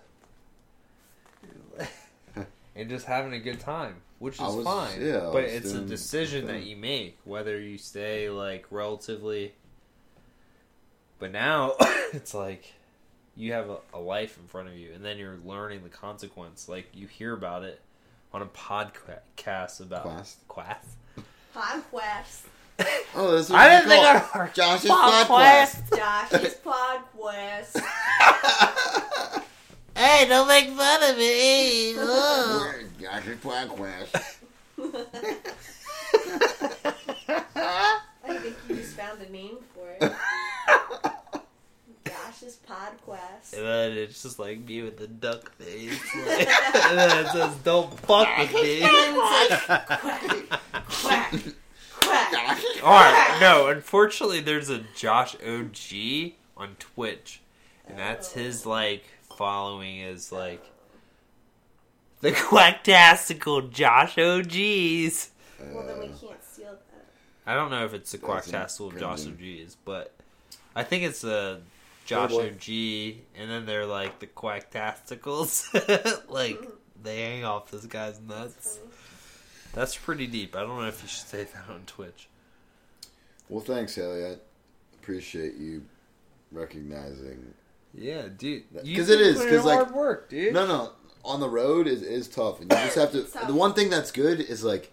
[2.77, 5.01] and just having a good time, which is was- fine.
[5.01, 9.55] yeah, but it's a decision that you make whether you stay like relatively.
[11.19, 11.73] But now
[12.13, 12.75] it's like
[13.37, 16.69] you have a, a life in front of you, and then you're learning the consequence.
[16.69, 17.81] Like you hear about it
[18.33, 20.49] on a podcast about Quest.
[20.49, 20.89] Quest.
[21.55, 22.43] Podcast.
[23.15, 24.23] Oh, that's what I you didn't think call I'd it.
[24.23, 25.27] heard Josh's podcast.
[25.27, 25.97] podcast.
[25.97, 27.83] Josh's Podcast.
[29.99, 31.95] Hey, don't make fun of me.
[31.95, 34.37] Josh's podcast.
[38.29, 40.13] I think you just found a name for it.
[42.47, 43.57] Josh's Podcast.
[43.57, 45.99] And then it's just like me with the duck face.
[46.15, 48.81] Like, and then it says, don't fuck with me.
[48.87, 51.33] Quack, quack,
[52.01, 52.59] quack.
[52.83, 57.41] Alright, no, unfortunately, there's a Josh OG on Twitch.
[57.87, 58.41] And that's oh.
[58.41, 59.05] his, like,
[59.37, 60.65] following is, like,
[62.21, 65.31] the Quacktastical Josh OGs.
[65.75, 67.07] Well, then we uh, can't steal that.
[67.47, 69.63] I don't know if it's the That's Quacktastical Josh cringing.
[69.63, 70.15] OGs, but
[70.75, 71.61] I think it's a
[72.07, 72.47] Josh boy.
[72.47, 72.69] OG,
[73.37, 76.29] and then they're like the Quacktasticals.
[76.31, 76.59] like,
[77.03, 78.79] they hang off this guy's nuts.
[79.75, 80.57] That's That's, pretty deep.
[80.57, 82.29] I don't know if you should say that on Twitch.
[83.49, 84.43] Well, thanks, Elliot.
[85.03, 85.83] Appreciate you
[86.51, 87.55] recognizing.
[87.95, 88.65] Yeah, dude.
[88.73, 89.43] Because it is.
[89.43, 90.55] Because like hard work, dude.
[90.55, 90.93] no, no,
[91.25, 93.23] on the road is is tough, and you just have to.
[93.47, 94.93] The one thing that's good is like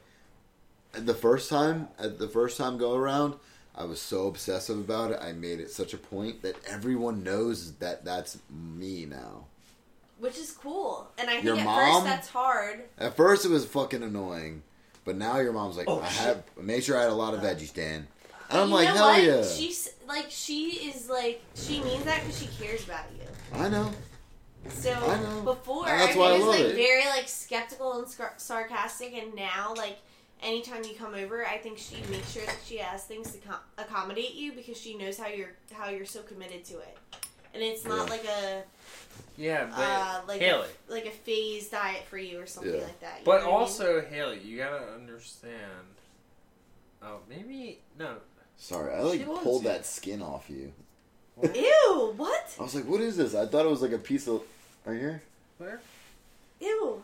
[0.93, 3.35] the first time, at the first time go around,
[3.75, 5.19] I was so obsessive about it.
[5.21, 9.45] I made it such a point that everyone knows that that's me now.
[10.19, 11.07] Which is cool.
[11.17, 11.91] And I think Your at mom?
[11.93, 12.83] first that's hard.
[12.97, 14.61] At first, it was fucking annoying,
[15.05, 16.21] but now your mom's like, Oh, I shit.
[16.25, 18.07] have made sure I had a lot of veggies, Dan.
[18.49, 19.23] And I'm you like, know hell what?
[19.23, 19.43] yeah.
[19.43, 23.27] She's like, she is like, she means that because she cares about you.
[23.59, 23.89] I know.
[24.69, 25.41] So I know.
[25.41, 26.75] before, And that's I why I was like it.
[26.75, 29.97] very like skeptical and scar- sarcastic, and now like
[30.43, 33.59] anytime you come over, I think she makes sure that she has things to com-
[33.77, 36.97] accommodate you because she knows how you're how you're so committed to it,
[37.53, 38.11] and it's not Yeah.
[38.11, 38.63] like a
[39.37, 40.67] Yeah, but uh, like Hayley.
[40.89, 42.81] a, like a phase diet for you or something Yeah.
[42.83, 43.19] like that.
[43.19, 43.59] you But know what I mean?
[43.61, 45.87] also, Hayley, you gotta understand.
[47.01, 48.15] Oh, maybe no.
[48.57, 49.69] Sorry, I like She pulled you.
[49.69, 50.71] that skin off you.
[51.43, 52.55] ew, what?
[52.59, 53.33] I was like, what is this?
[53.35, 54.41] I thought it was like a piece of.
[54.85, 55.21] Right here?
[55.57, 55.81] Where?
[56.61, 57.01] Ew,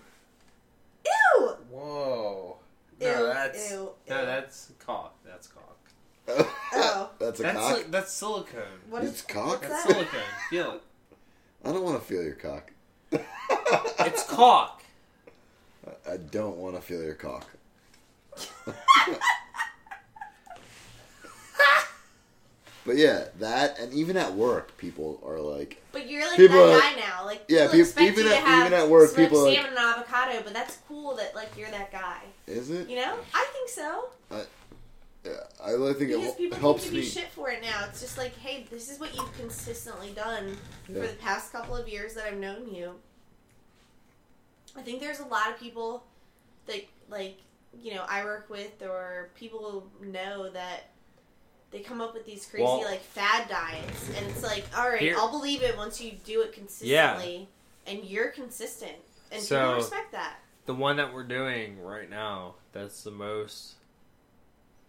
[1.06, 1.48] ew.
[1.72, 2.58] Whoa.
[3.00, 4.26] Ew, No, that's ew, no, ew.
[4.26, 5.16] that's cock.
[5.26, 5.78] That's cock.
[6.28, 6.56] Oh.
[6.74, 7.10] oh.
[7.20, 7.78] That's a that's cock?
[7.78, 8.62] si- that's silicone.
[8.90, 9.62] What It's is- cock?
[9.62, 9.92] That's that?
[9.94, 10.20] silicone.
[10.50, 10.82] Feel it.
[11.66, 12.72] I don't want to feel your cock.
[14.02, 14.82] It's cock.
[16.10, 17.46] I don't want to feel your cock.
[22.86, 26.96] But yeah, that and even at work, people are like, But you're like People that
[26.96, 27.26] guy now.
[27.26, 30.54] Like Yeah, people even at- even at work, people are like- salmon and avocado, but
[30.54, 32.22] that's cool that like you're that guy.
[32.48, 32.90] is it?
[32.90, 34.10] You know, I think so
[35.26, 37.00] Yeah, I think because it people hel- helps give me.
[37.00, 37.86] you shit for it now.
[37.90, 40.58] It's just like, hey, this is what you've consistently done
[40.88, 41.02] Yeah.
[41.02, 42.96] for the past couple of years that I've known you.
[44.78, 46.04] I think there's a lot of people
[46.68, 47.38] that like
[47.82, 50.90] you know I work with or people know that
[51.72, 55.00] they come up with these crazy Well- like fad diets and it's like all right
[55.02, 57.48] Here- I'll believe it once you do it consistently
[57.86, 58.96] and you're consistent
[59.32, 60.40] and So- people respect that.
[60.66, 63.74] The one that we're doing right now, that's the most,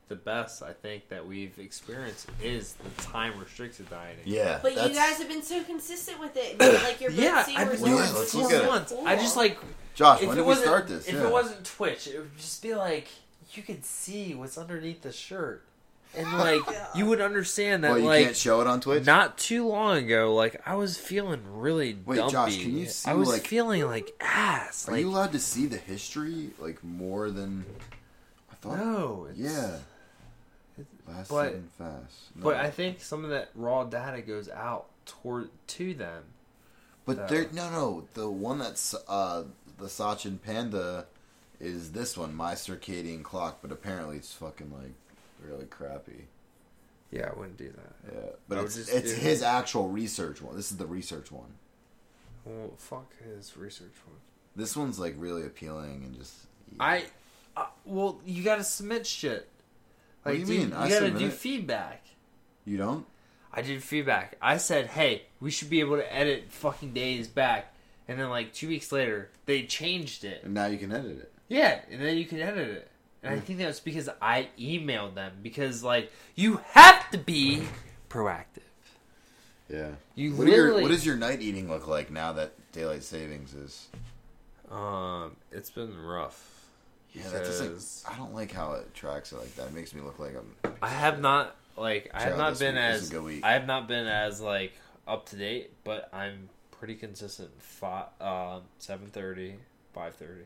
[0.09, 4.25] the best I think that we've experienced is the time restricted dieting.
[4.27, 6.59] Yeah, But you guys have been so consistent with it.
[6.59, 7.85] like you're both Yeah, seeing I've been results.
[7.85, 8.67] doing Yeah, it let's for look at it.
[8.67, 8.93] months.
[9.07, 9.59] I just like
[9.95, 11.07] Josh, if when did we start this?
[11.07, 11.27] if Yeah.
[11.27, 13.09] it wasn't Twitch, it would just be like
[13.55, 15.65] you could see what's underneath the shirt,
[16.17, 16.61] and like
[16.95, 19.07] you would understand that well, you like can't show it on Twitch.
[19.07, 22.33] not too long ago, like I was feeling really Wait, dumpy.
[22.33, 24.89] Josh, can you see, I was like- feeling like ass.
[24.89, 27.65] Are like you allowed to see the history like more than
[28.51, 28.79] I thought?
[28.79, 29.77] no, it's, Yeah.
[31.07, 32.15] Fast but- and fast.
[32.37, 32.45] No.
[32.45, 36.25] But I think some of that raw data goes out toward to them.
[37.07, 37.27] But No.
[37.27, 38.05] there, no, no.
[38.15, 39.45] The one that's uh,
[39.79, 41.07] the Sachin Panda
[41.59, 43.59] is this one, my circadian clock.
[43.63, 44.95] But apparently, it's fucking like
[45.47, 46.27] really crappy.
[47.11, 48.15] Yeah, I wouldn't do that.
[48.15, 50.57] Yeah, but it's just it's do- his actual research one.
[50.57, 51.55] This is the research one.
[52.45, 54.17] Well, fuck his research one.
[54.57, 56.35] This one's like really appealing and just.
[56.79, 57.05] I,
[57.57, 59.49] uh, well, you gotta submit shit.
[60.23, 60.69] What do you dude, mean?
[60.71, 61.33] You I gotta do it.
[61.33, 62.05] feedback.
[62.65, 63.07] You don't?
[63.53, 64.37] I did feedback.
[64.41, 67.75] I said, hey, we should be able to edit fucking days back.
[68.07, 70.43] And then, like, two weeks later, they changed it.
[70.45, 71.33] And now you can edit it.
[71.49, 72.90] Yeah, and then you can edit it.
[73.23, 75.33] And I think that was because I emailed them.
[75.43, 77.63] Because, like, you have to be
[78.09, 78.45] proactive.
[79.69, 79.91] Yeah.
[80.15, 80.83] You What, do your, literally.
[80.83, 83.89] what does your night eating look like now that daylight savings is?
[84.71, 86.47] Um, it's been rough.
[87.13, 88.11] Yeah, that doesn't.
[88.13, 89.67] I don't like how it tracks it like that.
[89.69, 90.73] It makes me look like I'm.
[90.81, 93.41] I have not like I have not been as a good.
[93.43, 94.73] I have not been as like
[95.09, 97.51] up to date, but I'm pretty consistent.
[97.61, 99.57] Five, um, seven thirty,
[99.93, 100.45] five thirty.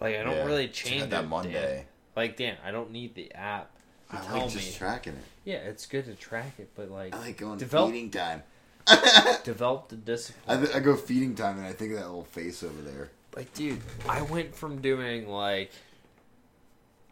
[0.00, 1.52] Like I don't Yeah, really change got that it, Monday.
[1.76, 1.84] Dan.
[2.16, 3.70] Like Dan, I don't need the app
[4.10, 4.76] to I tell like just me.
[4.78, 5.24] tracking it.
[5.44, 8.42] yeah, it's good to track it, but like I like going Develop- feeding time.
[9.44, 10.62] develop the I, discipline.
[10.64, 13.10] th- I go feeding time and I think of that little face over there.
[13.36, 15.70] like, dude, I went from doing like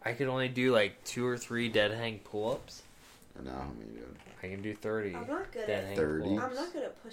[0.03, 2.81] I could only do like two or three dead hang pull ups.
[3.37, 4.15] And now how many doing?
[4.41, 5.13] I can do thirty.
[5.15, 5.87] I'm not good dead at.
[5.89, 6.23] hang 30?
[6.23, 6.43] pull-ups.
[6.49, 7.03] I'm not good at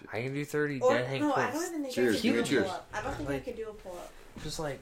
[0.00, 0.14] push-ups.
[0.14, 1.54] I can do thirty Or dead hang no, pull I ups.
[1.54, 2.62] don't even think Cheers, I can do a cheers.
[2.64, 2.88] pull-up.
[2.94, 4.12] I don't think I can do a pull-up.
[4.42, 4.80] just like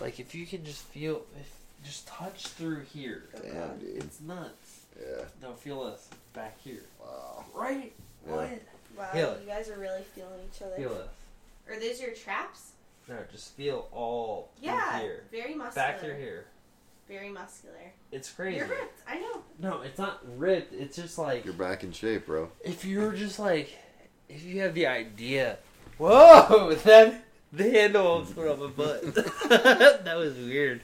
[0.00, 1.50] like if you can just feel if
[1.84, 4.02] just touch through here Damn, dude.
[4.02, 5.24] it's nuts Yeah.
[5.42, 7.44] no feel this back here Wow.
[7.54, 7.92] right
[8.26, 8.32] Yeah.
[8.34, 8.50] what
[8.96, 9.40] Wow, Feel it.
[9.42, 10.76] you guys are really feeling each other.
[10.76, 11.08] feel this
[11.68, 12.70] Are those your traps?
[13.08, 15.88] no just feel all through Yeah, here very muscular.
[15.88, 16.46] back through here
[17.08, 17.92] Very muscular.
[18.12, 19.00] it's crazy You're ripped.
[19.06, 19.42] I know.
[19.58, 22.50] no it's not ripped it's just like You're back in shape, bro.
[22.64, 23.76] if you're just like
[24.28, 25.58] if you have the idea.
[25.98, 29.14] Whoa that the handle almost went on my butt.
[30.04, 30.80] That was weird.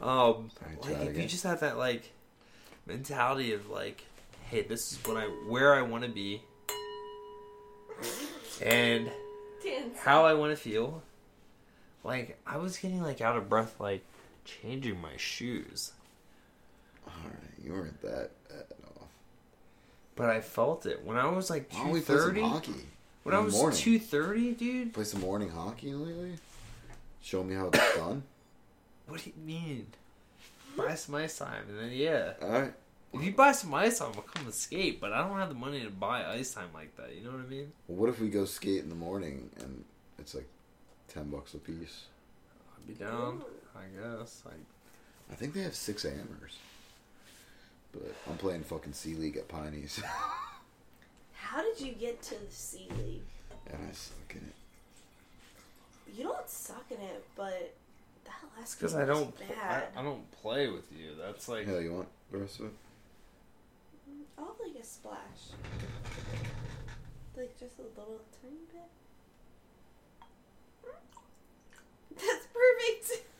[0.00, 0.50] Um
[0.82, 2.12] like it if you just have that like
[2.86, 4.04] mentality of like
[4.50, 6.42] hey this is what i where i want to be.
[8.62, 9.10] And
[9.62, 11.02] Dan, how i want to feel.
[12.04, 14.04] Like i was getting like out of breath like
[14.44, 15.92] changing my shoes.
[17.08, 18.75] Alright, you weren't that bad off.
[20.16, 22.86] But i felt it when i was like Why don't we play some 230 hockey?
[23.22, 26.32] when i was 230 dude Play some morning hockey lately?
[27.22, 28.22] Show me how it's done?
[29.06, 29.86] what do you mean
[30.76, 32.74] buy some ice time and then yeah Alright.
[33.14, 35.54] if you buy some ice time i'll come and skate but i don't have the
[35.54, 38.20] money to buy ice time like that you know what i mean Well, what if
[38.20, 39.84] we go skate in the morning and
[40.18, 40.48] it's like
[41.08, 42.06] 10 bucks a piece?
[42.76, 43.42] i'd be down
[43.76, 44.54] i guess like
[45.30, 46.56] I think they have 6 hammers.
[47.98, 50.00] But I'm playing fucking C League at Piney's.
[51.34, 53.22] How did you get to the C League?
[53.72, 56.16] and I suck in it.
[56.16, 57.74] You don't suck in it, but
[58.24, 59.84] that last because I don't, pl- I, bad.
[59.96, 61.10] I don't play with you.
[61.20, 62.72] That's like, Hell, you want the rest of it?
[64.08, 65.16] Mm, I'll have like a splash.
[67.36, 68.90] Like just a little tiny bit.
[72.16, 73.24] That's perfect.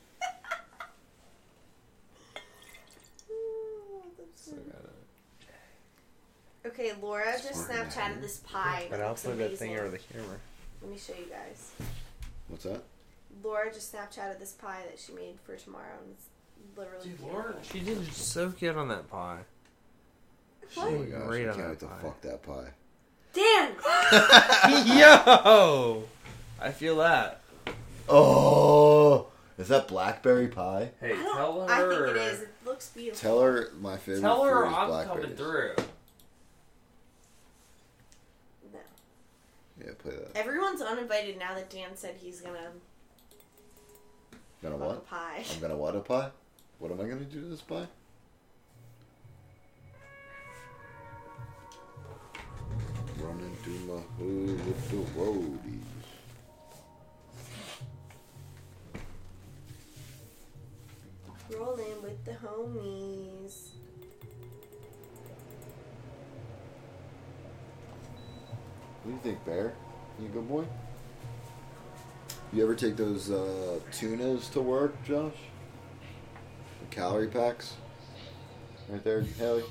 [3.28, 4.72] Oh, that's so good.
[4.72, 7.86] gotta- okay, Laura just Smart man.
[7.90, 8.86] Snapchatted this pie.
[8.90, 9.78] But that I'll looks put that thing amazing.
[9.86, 10.36] over the camera.
[10.82, 11.72] Let me show you guys.
[12.48, 12.82] What's that?
[13.42, 16.26] Laura just Snapchatted this pie that she made for tomorrow, and it's
[16.76, 17.38] literally Dude, beautiful.
[17.40, 19.40] Laura, she did so good on that pie.
[20.74, 20.86] What?
[20.88, 22.00] Oh my gosh, Great I on can't that wait to pie.
[22.02, 22.72] fuck that pie.
[23.32, 23.76] Dan!
[24.98, 26.04] Yo,
[26.60, 27.40] I feel that.
[28.08, 29.26] Oh!
[29.58, 30.90] Is that blackberry pie?
[31.00, 32.06] Hey, I, don't- tell I her.
[32.06, 32.40] think it is.
[32.42, 33.18] It looks beautiful.
[33.20, 35.22] Tell her my favorite Tell her fruit is I'm blackberries.
[35.22, 35.74] coming through.
[38.72, 38.78] No.
[39.84, 40.36] Yeah, play that.
[40.36, 42.70] Everyone's uninvited now that Dan said he's gonna
[44.62, 45.06] Gonna fuck a what?
[45.06, 45.44] pie.
[45.54, 46.30] I'm gonna what a pie?
[46.78, 47.86] What am I gonna do to this pie?
[53.20, 55.80] Running through my hood with the roadies.
[62.46, 63.70] Homies.
[69.02, 69.74] What do you think, Bear?
[70.20, 70.64] You a good boy?
[72.52, 75.32] You ever take those uh, tunas to work, Josh?
[76.80, 77.74] The calorie packs?
[78.88, 79.64] Right there, Hayley?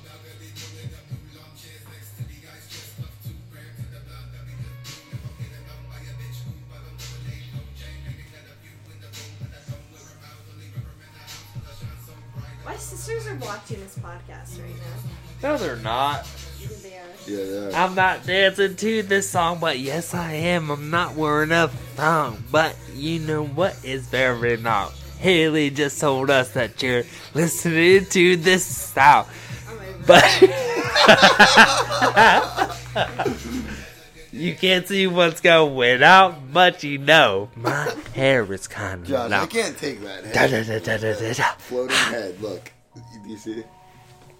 [12.76, 14.98] My sisters are watching this podcast right now.
[15.42, 16.28] No, they're not.
[16.82, 17.06] They are?
[17.26, 17.84] Yeah, yeah.
[17.84, 20.68] I'm not dancing to this song, but yes, I am.
[20.68, 24.92] I'm not wearing a thong, but you know what is very not.
[25.20, 29.26] Hayley just told us that you're listening to this style,
[29.70, 30.22] oh I'm over but
[34.36, 39.30] you can't see what's going on, but you know my hair is kind of Josh,
[39.32, 39.48] I long.
[39.48, 40.66] can't take that Da, head.
[40.66, 41.44] da, da, da, da, da.
[41.58, 42.72] Floating head, look.
[42.94, 43.64] Do you see?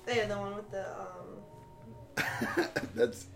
[0.04, 2.68] They're the one with the um.
[2.94, 3.26] That's.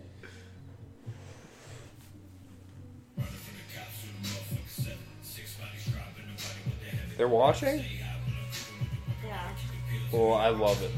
[7.17, 7.83] They're watching.
[9.25, 9.49] Yeah.
[10.11, 10.91] Well, I love it.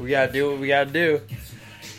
[0.00, 1.20] We gotta do what we gotta do.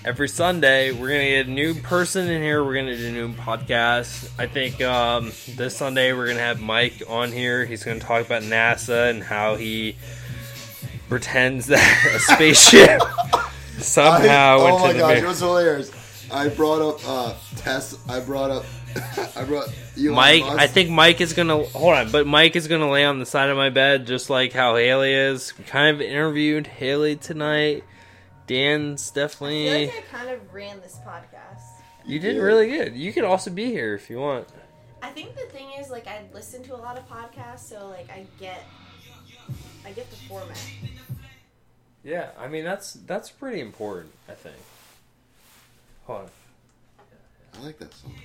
[0.06, 2.64] Every Sunday we're gonna get a new person in here.
[2.64, 4.30] We're gonna do a new podcast.
[4.40, 7.66] I think um, this Sunday we're gonna have Mike on here.
[7.66, 9.98] He's gonna talk about NASA and how he
[11.10, 13.02] pretends that a spaceship
[13.80, 16.32] somehow I, went oh to my the gosh, it was hilarious.
[16.32, 18.00] I brought up uh, Tess.
[18.08, 18.66] I brought up.
[19.36, 20.60] I brought Elon Mike, Musk.
[20.60, 23.50] I think Mike is gonna hold on, but Mike is gonna lay on the side
[23.50, 25.58] of my bed just like how Hayley is.
[25.58, 27.84] We kind of interviewed Hayley tonight.
[28.50, 29.70] Dan's definitely.
[29.70, 31.62] I feel like I kind of ran this podcast.
[32.04, 32.96] You did really good.
[32.96, 34.48] You could also be here if you want.
[35.04, 38.10] I think the thing is, like, I listen to a lot of podcasts, so like,
[38.10, 38.64] I get,
[39.86, 40.58] I get the format.
[42.04, 44.14] Yeah, I mean that's that's pretty important.
[44.28, 44.56] I think.
[46.06, 46.30] Hold on.
[47.60, 48.16] I like that song.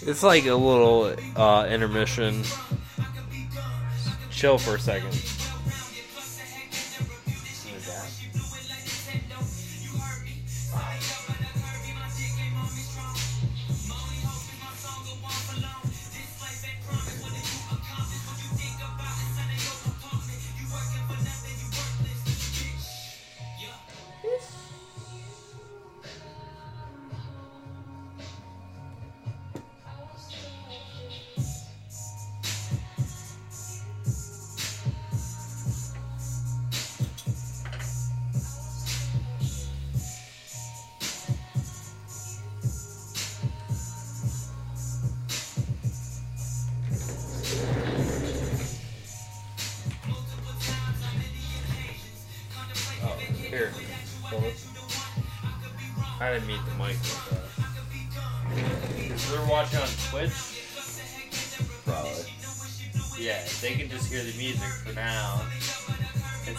[0.00, 2.44] It's like a little uh, intermission.
[4.30, 5.41] Chill for a second.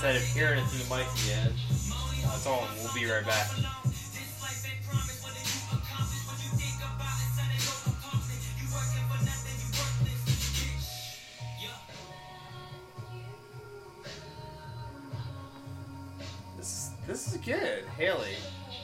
[0.03, 1.53] Instead of hearing it through the mic again.
[2.23, 2.67] That's all.
[2.83, 3.47] We'll be right back.
[16.57, 18.35] This this is good, Hayley.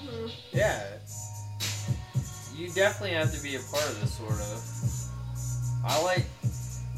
[0.02, 0.28] Mm-hmm.
[0.54, 0.86] Yeah.
[2.56, 5.86] You definitely have to be a part of this sort of.
[5.86, 6.26] I like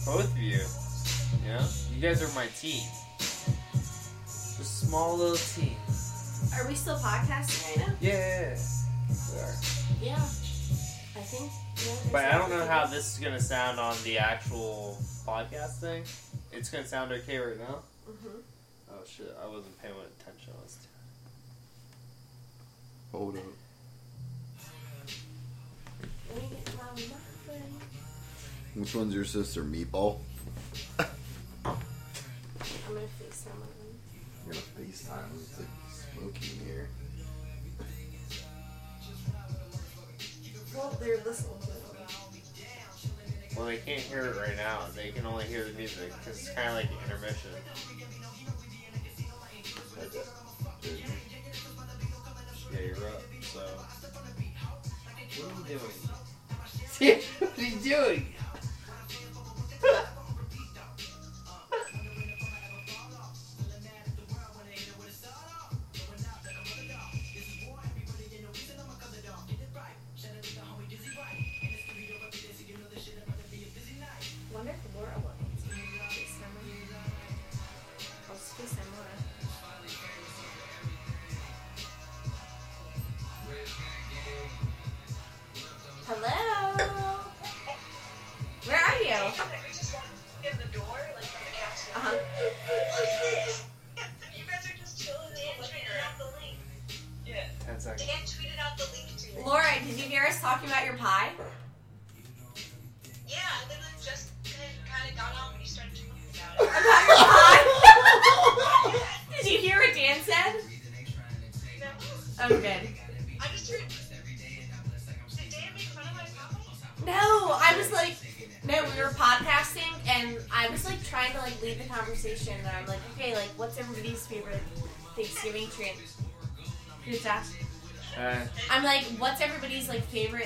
[0.05, 0.59] both of you.
[1.43, 1.67] You know?
[1.91, 2.83] You guys are my team.
[4.91, 5.77] Just small little team.
[6.59, 7.93] Are we still podcasting right now?
[8.01, 8.57] Yeah.
[9.31, 9.55] We are.
[10.01, 10.15] Yeah.
[10.15, 11.49] I think.
[11.77, 16.03] Yeah, But I don't know how this is gonna sound on the actual podcast thing.
[16.51, 17.83] It's gonna sound okay right now.
[18.09, 18.41] Mhm.
[18.91, 19.33] Oh shit!
[19.41, 20.53] I wasn't paying attention.
[20.59, 20.77] I was
[23.13, 23.43] Hold up.
[26.33, 27.63] Let me get my muffin.
[28.75, 29.63] Which one's your sister?
[29.63, 30.17] Meatball.
[30.99, 31.05] I'm
[31.65, 33.91] gonna FaceTime one of them.
[34.13, 35.31] You're gonna FaceTime.
[35.35, 35.67] It's like
[36.13, 36.89] smoky in here.
[40.75, 41.77] Well, they're listening to it.
[43.55, 44.85] Well, they can't hear it right now.
[44.95, 47.51] They can only hear the music because it's kind of like an intermission.
[52.73, 53.21] Yeah, you're up.
[53.41, 53.59] So.
[55.37, 55.79] What are you
[56.99, 57.21] doing?
[57.39, 58.25] what are you doing?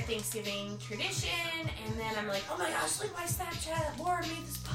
[0.05, 1.29] Thanksgiving tradition?
[1.85, 3.97] And then I'm like, oh my gosh, look at my Snapchat.
[3.99, 4.73] Laura made this pie.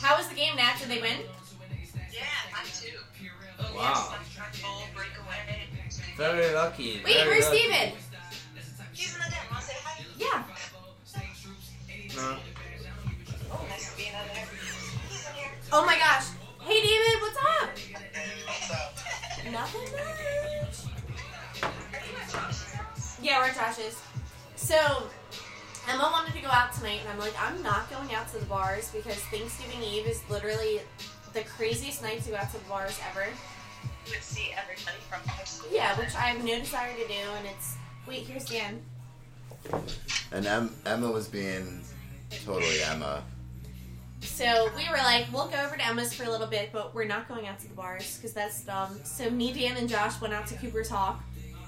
[0.00, 0.76] How was the game, Nat?
[0.78, 1.18] Did they win?
[2.12, 2.20] Yeah,
[2.54, 2.96] I too.
[3.58, 3.82] Oh, Wow.
[3.82, 5.68] yes, like full breakaway.
[6.16, 7.02] very lucky.
[7.04, 7.92] Wait, where's Steven?
[8.94, 9.38] He's in the den.
[9.50, 10.02] Wanna say hi?
[10.18, 10.44] Yeah.
[12.16, 12.38] No.
[13.52, 14.46] Oh, nice to be in there.
[15.10, 15.50] He's in here.
[15.72, 16.26] Oh my gosh.
[16.60, 17.70] Hey, David, what's up?
[18.46, 19.52] What's up?
[19.52, 20.86] Nothing much.
[23.22, 24.00] Yeah, we're at Josh's.
[24.56, 24.76] So,
[25.88, 28.46] Emma wanted to go out tonight, and I'm like, I'm not going out to the
[28.46, 30.80] bars because Thanksgiving Eve is literally
[31.32, 33.26] the craziest night to go out to the bars ever.
[34.06, 35.70] You would see everybody from high school.
[35.72, 37.76] Yeah, which I have no desire to do, and it's.
[38.06, 38.80] Wait, here's Dan.
[40.32, 41.82] And em- Emma was being
[42.44, 43.22] totally Emma.
[44.22, 47.04] So we were like, we'll go over to Emma's for a little bit, but we're
[47.04, 48.98] not going out to the bars because that's dumb.
[49.04, 51.22] So me, Dan, and Josh went out to Cooper's Hawk,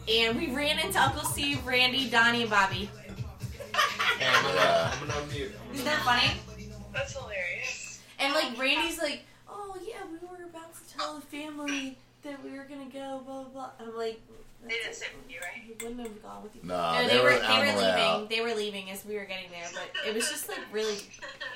[0.08, 2.90] and we ran into Uncle Steve, Randy, Donnie, and Bobby.
[4.20, 4.92] Yeah.
[4.92, 5.50] I'm gonna unmute.
[5.72, 6.32] Isn't that funny?
[6.92, 8.00] That's hilarious.
[8.18, 12.50] And like Randy's like, oh yeah, we were about to tell the family that we
[12.56, 13.70] were gonna go, blah blah blah.
[13.80, 14.20] And I'm like,
[14.64, 15.62] They didn't sit with you, right?
[15.64, 16.60] he wouldn't have gone with you.
[16.64, 18.00] Nah, no, they they, were were they were way leaving.
[18.04, 18.30] out.
[18.30, 20.96] They were leaving as we were getting there, but it was just like really.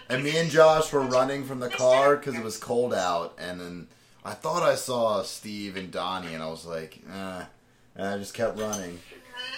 [0.09, 3.61] And me and Josh were running from the car because it was cold out, and
[3.61, 3.89] then
[4.25, 7.43] I thought I saw Steve and Donnie, and I was like, eh.
[7.97, 8.99] And I just kept running.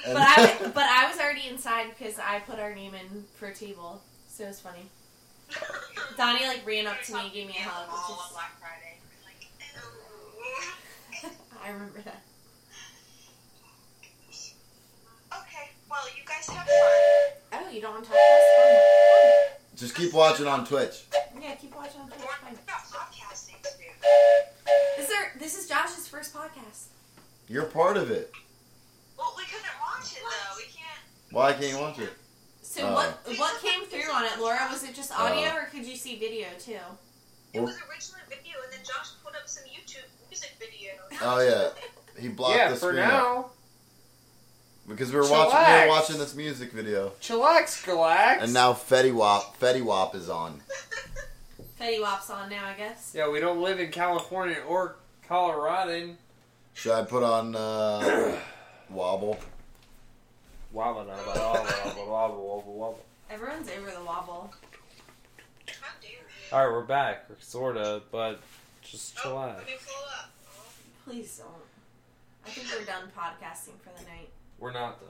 [0.07, 3.47] And But I but I was already inside because I put our name in for
[3.47, 4.87] a table, so it was funny.
[6.17, 7.89] Donnie like ran up to me and gave me a hug.
[7.91, 8.99] All on Which Black Friday.
[11.65, 12.23] I remember that.
[15.33, 17.65] okay, well, you guys have fun.
[17.67, 19.59] Oh, you don't want to talk to us?
[19.77, 21.05] just keep watching on Twitch.
[21.41, 22.21] Yeah, keep watching on Twitch.
[22.21, 22.59] We're Fine.
[22.65, 23.69] about podcasting to.
[24.97, 26.89] This is our, this is Josh's first podcast.
[27.49, 28.31] You're part of it.
[29.17, 30.57] Well, we couldn't watch it though.
[30.57, 31.01] We can't.
[31.33, 32.13] Why can't you watch it?
[32.63, 32.95] So Oh.
[32.95, 34.69] what what came through on it, Laura?
[34.71, 35.57] Was it just audio Oh.
[35.57, 36.79] or could you see video too?
[37.55, 40.93] It was originally video, and then Josh put up some YouTube music video.
[41.23, 41.71] Oh yeah,
[42.21, 43.11] he blocked yeah, the for screen out.
[43.11, 43.51] now.
[44.87, 45.59] because we were watching.
[45.75, 48.43] We were watching this music video, Chillax, relax.
[48.45, 50.61] and now Fetty Wap, Fetty Wap is on.
[51.81, 53.13] Fetty Wap's on now, I guess.
[53.15, 54.97] Yeah, we don't live in California or
[55.27, 56.15] Colorado.
[56.79, 58.37] Should I put on uh,
[58.91, 59.37] Wobble?
[60.73, 63.05] Wobble, wobble, wobble, wobble, wobble, wobble.
[63.29, 64.53] Everyone's over the wobble.
[65.81, 66.17] How dare you?
[66.53, 68.39] All right, we're back, sorta, but
[68.83, 69.57] just Oh, chillax.
[69.57, 70.31] let me pull up.
[71.05, 71.49] Please don't.
[72.47, 74.29] I think we're done podcasting for the night.
[74.61, 75.09] We're not done.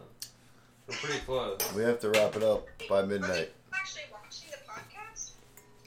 [0.88, 1.58] We're pretty close.
[1.74, 3.30] We have to wrap it up by Are midnight.
[3.30, 5.32] they actually watching the podcast?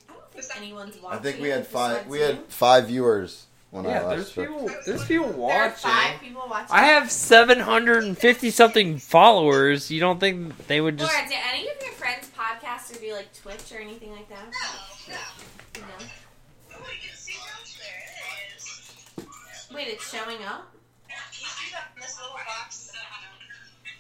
[0.09, 1.19] I don't think anyone's watching.
[1.19, 2.05] I think we had five.
[2.07, 4.49] We had five viewers when I Yeah, last there's checked.
[4.49, 4.69] people.
[4.85, 5.89] There's people There are watching.
[5.89, 6.67] five people watching.
[6.75, 9.89] I have 750 something followers.
[9.89, 11.11] You don't think they would just?
[11.11, 14.45] Laura, did any of your friends podcasts or do like Twitch or anything like that?
[14.45, 15.19] No, no.
[15.81, 15.87] No.
[16.73, 17.87] Oh, you can see Josh there.
[18.17, 19.67] There it is.
[19.73, 20.73] Wait, it's showing up.
[21.09, 21.15] You
[21.47, 22.91] see that in this little box?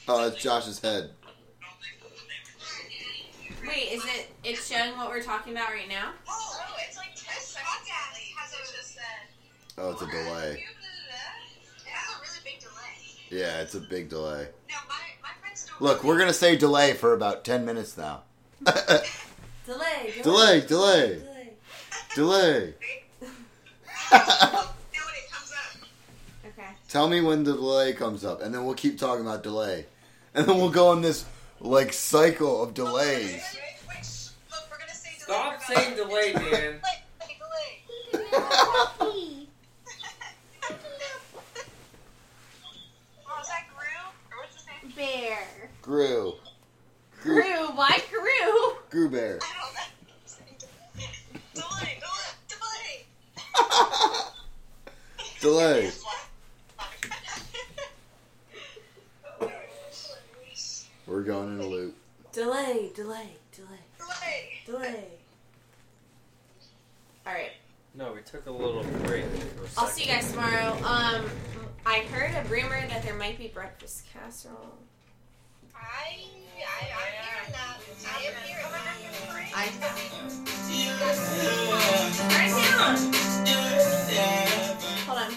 [0.07, 1.11] Oh, it's Josh's head.
[3.65, 4.27] Wait, is it?
[4.43, 6.11] It's showing what we're talking about right now.
[6.27, 7.87] Oh, oh, it's like 10 seconds
[9.81, 10.63] Oh, it's a delay.
[10.63, 13.41] It has a really big delay.
[13.41, 14.47] Yeah, it's a big delay.
[14.69, 18.21] Now, my, my friends don't Look, we're gonna say delay for about ten minutes now.
[19.65, 20.13] Delay.
[20.21, 21.21] delay, delay,
[22.15, 22.73] delay.
[24.11, 24.25] know when
[25.15, 25.87] it comes up.
[26.45, 26.67] Okay.
[26.89, 29.85] Tell me when the delay comes up, and then we'll keep talking about delay,
[30.33, 31.25] and then we'll go on this
[31.59, 33.31] like cycle of delays.
[33.31, 33.43] Wait,
[33.87, 34.29] wait, shh.
[34.51, 35.39] Look, we're gonna say delay.
[35.39, 36.41] Stop saying delay, Dan.
[36.41, 36.79] Delay,
[37.37, 37.81] delay,
[38.11, 39.47] delay.
[43.29, 44.90] Oh, is that Gru?
[45.01, 45.29] Or what's his name?
[45.29, 45.69] Bear.
[45.81, 46.33] Grew,
[47.21, 47.67] Grew.
[47.75, 48.75] Why grew?
[48.89, 49.39] grew bear.
[49.41, 49.81] I don't know.
[51.51, 51.97] delay,
[52.49, 53.05] delay,
[55.39, 55.89] delay.
[59.39, 59.51] delay.
[61.07, 61.95] We're going in a loop.
[62.31, 62.91] Delay.
[62.95, 63.29] Delay.
[63.51, 63.67] Delay.
[63.97, 64.61] delay.
[64.65, 65.03] Delay.
[67.27, 67.51] All right.
[67.93, 69.25] No, we took a little break.
[69.25, 70.77] For a I'll see you guys tomorrow.
[70.85, 71.25] Um,
[71.85, 74.77] I heard a rumor that there might be breakfast casserole.
[75.81, 76.25] I,
[76.57, 77.77] I, I'm hearing that.
[78.05, 78.97] I am hearing that.
[79.53, 81.11] I Write it down.
[85.07, 85.31] Hold on.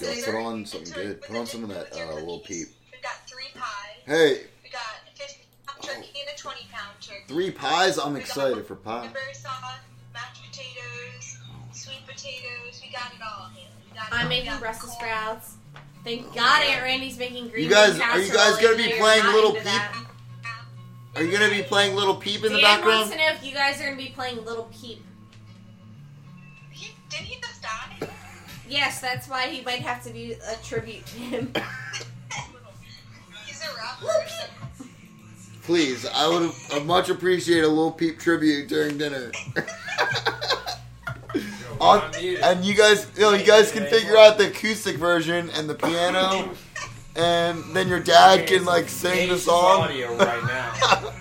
[0.00, 1.22] Yo, put on something good.
[1.22, 2.68] Put on some of that uh, Lil Peep.
[2.92, 4.02] We got three pies.
[4.04, 7.24] Hey, We got a 50 pound turkey and a 20 pound turkey.
[7.28, 7.98] three pies.
[7.98, 9.00] I'm excited for pie.
[9.02, 9.78] Cranberry sauce,
[10.12, 11.38] mashed potatoes,
[11.72, 12.82] sweet potatoes.
[12.84, 13.50] We got it all.
[13.54, 14.24] We got it I'm.
[14.24, 15.56] We making got Brussels sprouts.
[16.04, 19.24] Thank God Aunt Randy's making green You guys- bean are you guys gonna be playing
[19.26, 19.62] Lil Peep?
[19.64, 19.96] that.
[21.14, 23.10] Are you gonna be playing Lil Peep in the Dan wants background?
[23.12, 25.04] to know if you guys are gonna be playing Lil Peep.
[26.70, 28.08] He, didn't he just die?
[28.68, 31.52] Yes, that's why he might have to be a tribute to him.
[33.46, 34.24] He's a rapper.
[35.64, 36.50] Please, I would
[36.86, 39.30] much appreciate a Lil Peep tribute during dinner.
[41.82, 42.00] On,
[42.44, 45.74] and you guys, you know, you guys can figure out the acoustic version and the
[45.74, 46.50] piano,
[47.16, 49.88] and then your dad can like sing the song.
[49.88, 51.12] right now.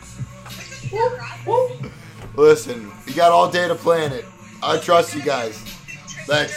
[2.36, 4.24] Listen, you got all day to plan it.
[4.62, 5.58] I trust you guys.
[6.28, 6.54] Thanks.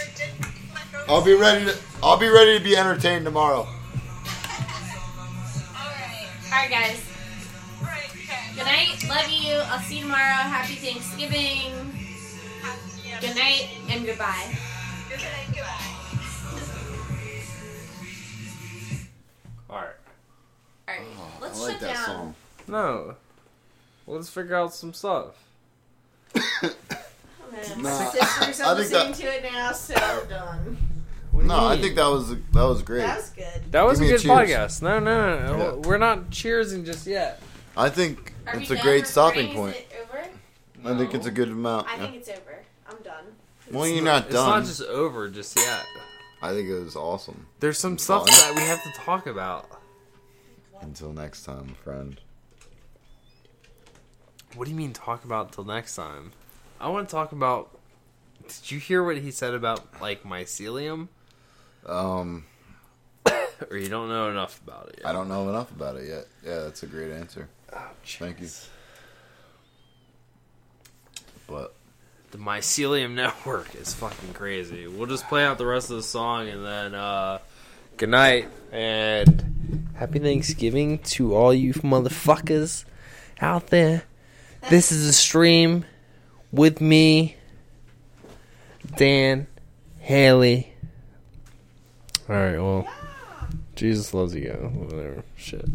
[1.08, 1.76] I'll be ready to.
[2.02, 3.66] I'll be ready to be entertained tomorrow.
[6.52, 7.00] Alright, guys.
[8.54, 9.02] Good night.
[9.08, 9.54] Love you.
[9.54, 10.20] I'll see you tomorrow.
[10.20, 11.93] Happy Thanksgiving.
[13.26, 14.54] Good night and goodbye.
[19.70, 19.86] All right.
[20.86, 22.04] Alright, oh, let's I like shut that down.
[22.04, 22.34] song.
[22.68, 23.14] No.
[24.06, 25.42] Let's figure out some stuff.
[27.46, 30.76] Oh, man, Nah, My sisters I are think listening that- to it now, so done.
[31.32, 33.00] No, I think that was that was great.
[33.02, 33.72] That was good.
[33.72, 34.82] That was Give a me a good podcast.
[34.82, 35.56] No, no, no.
[35.58, 35.72] Yeah.
[35.88, 37.40] We're not cheersing just yet.
[37.76, 39.76] I think Are it's a great stopping point.
[39.76, 40.08] Is it
[40.82, 40.94] over?
[40.94, 41.86] I think it's a good amount.
[41.88, 42.02] I yeah.
[42.06, 42.63] think it's over.
[42.94, 43.24] I'm done.
[43.70, 44.26] Well, you're not done.
[44.26, 44.60] It's done.
[44.60, 45.86] not just over just yet.
[46.42, 47.46] I think it was awesome.
[47.60, 48.54] There's some stuff Fun.
[48.54, 49.66] that we have to talk about.
[50.80, 52.20] Until next time, friend.
[54.54, 56.32] What do you mean talk about till next time?
[56.80, 57.78] I want to talk about.
[58.46, 61.08] Did you hear what he said about like mycelium?
[61.86, 62.44] Um,
[63.70, 64.96] or you don't know enough about it?
[64.98, 65.06] Yet?
[65.06, 66.26] I don't know enough about it yet.
[66.44, 67.48] Yeah, that's a great answer.
[68.04, 68.48] Thank you.
[71.46, 71.74] But
[72.34, 74.88] The mycelium network is fucking crazy.
[74.88, 77.38] We'll just play out the rest of the song and then uh
[77.96, 82.86] good night and happy Thanksgiving to all you motherfuckers
[83.40, 84.02] out there.
[84.68, 85.84] This is a stream
[86.50, 87.36] with me,
[88.96, 89.46] Dan,
[90.00, 90.74] Hayley.
[92.28, 92.88] All right, well,
[93.76, 94.50] Jesus loves you.
[94.50, 95.66] Whatever, shit.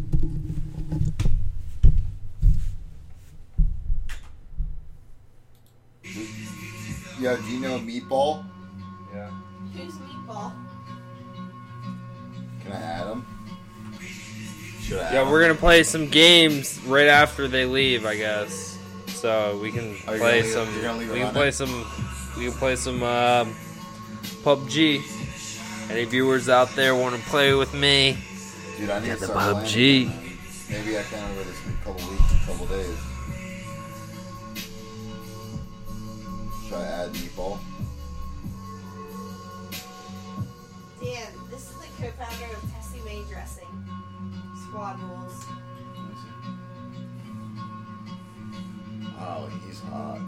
[7.19, 8.45] Yo, do you know Meatball?
[9.13, 9.29] Yeah.
[9.75, 10.51] Who's Meatball?
[12.63, 13.25] Can I add him?
[14.81, 15.03] Should I?
[15.03, 15.29] add Yeah, him?
[15.31, 18.77] we're gonna play some games right after they leave, I guess.
[19.07, 20.73] So we can Oh, you're play gonna leave- some.
[20.73, 21.51] you're gonna leave it We can on play there?
[21.51, 21.85] some.
[22.37, 23.55] We can play some um,
[24.43, 25.01] PUBG.
[25.91, 28.17] Any viewers out there want to play with me?
[28.77, 30.69] Dude, I need Get to the start playing PUBG.
[30.69, 32.95] Maybe I can over this couple weeks, a couple days.
[36.69, 37.57] Should I add Meatball?
[41.01, 43.65] Dan, this is the co-founder of Tessie May Dressing.
[44.67, 45.45] Squad rules.
[49.19, 50.19] Oh, he's hot.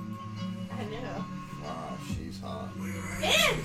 [0.71, 1.25] I know.
[1.63, 2.69] Wow, she's hot.
[3.21, 3.59] Dan!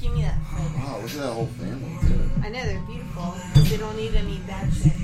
[0.00, 0.72] Give me that phone.
[0.80, 2.30] Wow, look at that whole family too.
[2.42, 3.34] I know they're beautiful.
[3.56, 4.94] They don't need any bad shit.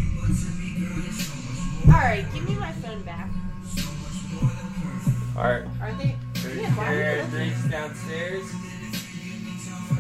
[1.89, 3.29] Alright, give me my phone back.
[5.37, 5.65] All right.
[5.83, 6.17] Are they?
[6.45, 8.45] Yeah, why are you drinks downstairs.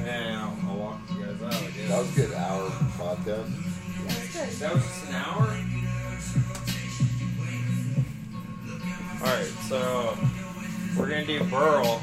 [0.06, 1.55] And I'll, I'll walk you guys out.
[1.55, 1.89] I guess.
[1.89, 3.51] That was a good hour podcast.
[4.06, 5.56] That's That was just an hour.
[9.20, 10.16] All right, so
[10.97, 12.01] we're gonna do Burl.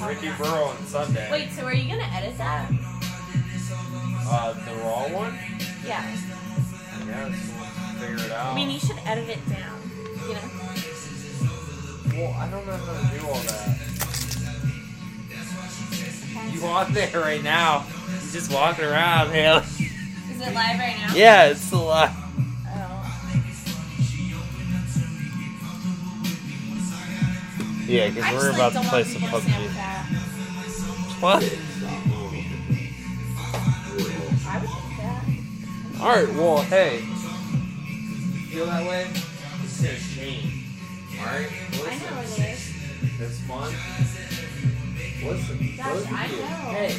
[0.00, 1.28] We're gonna do Burl on Sunday.
[1.30, 2.70] Wait, so are you gonna edit that?
[4.32, 5.38] Uh, the raw one?
[5.84, 6.00] Yeah.
[6.02, 8.52] I guess we'll figure it out.
[8.52, 9.78] I mean, you should edit it down.
[10.26, 10.69] You know?
[12.12, 13.78] Well, I don't know how to do all that.
[16.52, 17.86] You on there right now?
[18.10, 19.62] You're just walking around, Hayley.
[19.62, 21.14] Is it live right now?
[21.14, 22.10] Yeah, it's still live.
[22.66, 23.22] Oh.
[27.86, 29.70] Yeah, because we're about like, to play some people PUBG.
[31.22, 31.42] What?
[34.46, 36.00] I would think that.
[36.00, 37.00] Alright, well, hey.
[38.50, 39.10] Feel that way?
[39.62, 40.59] It's gonna change.
[41.20, 41.48] Alright?
[41.52, 43.18] I know it is.
[43.18, 43.76] This month.
[45.22, 46.36] Listen, Gosh, of I you.
[46.40, 46.46] know.
[46.72, 46.92] Hey.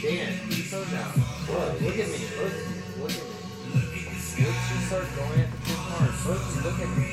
[0.00, 1.12] Dan, your phone down.
[1.48, 2.18] Look, look at me.
[2.32, 3.02] Both of you.
[3.02, 4.00] Look at me.
[4.40, 6.12] Let's just start going at the time.
[6.24, 7.08] Both of look at me.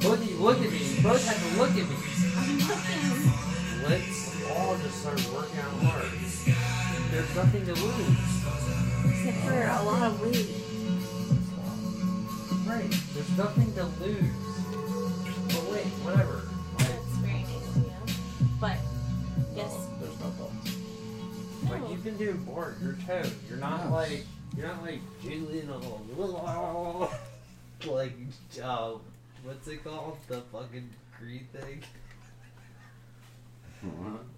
[0.00, 0.78] Both look at me.
[0.78, 1.96] You both have to look at me.
[2.36, 3.04] I'm looking.
[3.84, 4.20] Let's
[4.56, 6.08] all just start working out hard.
[7.10, 8.16] There's nothing to lose.
[9.12, 10.69] Except for a lot of weight.
[12.70, 12.88] Right.
[13.14, 14.22] There's nothing to lose.
[15.48, 16.42] But wait, whatever.
[16.78, 18.46] Like, That's very nice of you.
[18.60, 18.76] But,
[19.56, 19.74] yes.
[20.00, 20.76] There's no thoughts.
[21.68, 22.76] like you can do more.
[22.80, 23.32] You're tone.
[23.48, 23.90] You're not Yes.
[23.90, 24.24] like
[24.56, 27.10] you're not like jiggling a little
[27.88, 28.12] like
[28.62, 28.92] uh,
[29.42, 30.18] what's it called?
[30.28, 30.88] The fucking
[31.18, 31.82] green thing.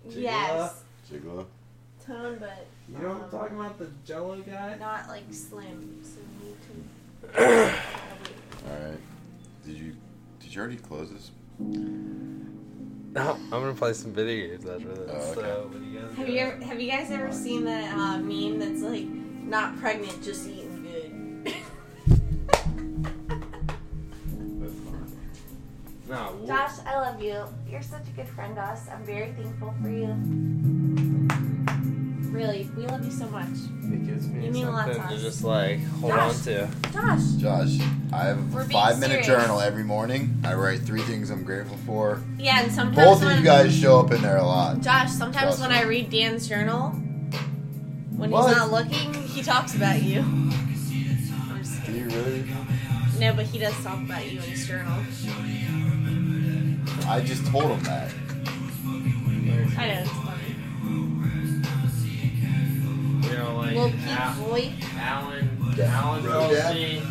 [0.09, 0.85] Yes.
[1.11, 1.45] Jiggler.
[2.07, 3.79] Tone, but You know what I'm talking about?
[3.79, 4.77] The Jello guy.
[4.81, 6.01] not like slim.
[6.03, 6.89] So you can.
[7.37, 8.99] All right.
[9.65, 9.97] Did you
[10.41, 11.31] did you already close this?
[11.59, 15.11] No, I'm gonna play some video games after this.
[15.11, 15.41] Oh, okay.
[15.41, 18.19] So, what do you guys Have you ever, have you guys ever seen that uh,
[18.19, 21.55] meme that's like not pregnant, just eating good?
[26.09, 27.43] No, Josh, I love you.
[27.71, 28.87] You're such a good friend to us.
[28.91, 30.82] I'm very thankful for you.
[32.33, 33.47] Really, we love you so much.
[33.47, 35.23] it gives me You mean a lot to something to us.
[35.23, 36.35] just like hold Josh.
[36.39, 36.69] on to.
[36.93, 37.79] Josh, Josh,
[38.13, 39.43] I have We're a being five minute serious.
[39.43, 40.35] journal every morning.
[40.45, 42.23] I write three things I'm grateful for.
[42.39, 44.81] yeah, and sometimes Both when of you guys show up in there a lot.
[44.81, 45.77] Josh, sometimes Trust when me.
[45.77, 46.91] I read Dan's journal,
[48.17, 48.49] when What?
[48.49, 50.21] he's not looking, he talks about you.
[50.21, 50.51] I'm
[51.63, 52.45] just Do you really?
[53.19, 54.99] No, but he does talk about you in his journal.
[57.07, 58.11] I just told him that.
[58.11, 60.57] I know it's funny.
[63.33, 64.73] You know, like Little Al- boy.
[64.99, 65.85] Alan, Yeah.
[66.03, 66.75] Alan Road tells dad?
[66.75, 67.03] me,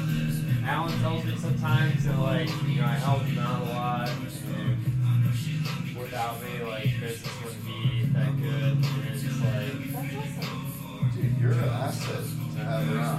[0.64, 5.98] Alan tells me sometimes that like, you know, I help him out a lot, and
[5.98, 8.74] without me, like, business wouldn't be that good.
[8.74, 11.12] And it's like, That's awesome.
[11.16, 12.24] Dude, you're an asset
[12.54, 13.06] to have around.